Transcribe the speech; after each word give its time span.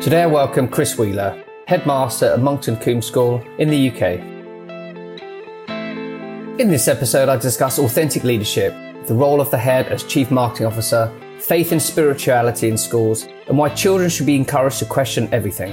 Today 0.00 0.22
I 0.22 0.26
welcome 0.26 0.68
Chris 0.68 0.96
Wheeler, 0.96 1.44
headmaster 1.66 2.26
at 2.26 2.40
Monkton 2.40 2.76
Combe 2.76 3.02
School 3.02 3.42
in 3.58 3.68
the 3.68 3.90
UK. 3.90 4.20
In 6.60 6.70
this 6.70 6.86
episode, 6.86 7.28
I 7.28 7.36
discuss 7.36 7.80
authentic 7.80 8.22
leadership, 8.22 8.72
the 9.06 9.14
role 9.14 9.40
of 9.40 9.50
the 9.50 9.58
head 9.58 9.88
as 9.88 10.04
chief 10.04 10.30
marketing 10.30 10.66
officer, 10.66 11.12
faith 11.40 11.72
and 11.72 11.82
spirituality 11.82 12.68
in 12.68 12.78
schools, 12.78 13.26
and 13.48 13.58
why 13.58 13.70
children 13.70 14.08
should 14.08 14.26
be 14.26 14.36
encouraged 14.36 14.78
to 14.78 14.84
question 14.84 15.28
everything. 15.32 15.72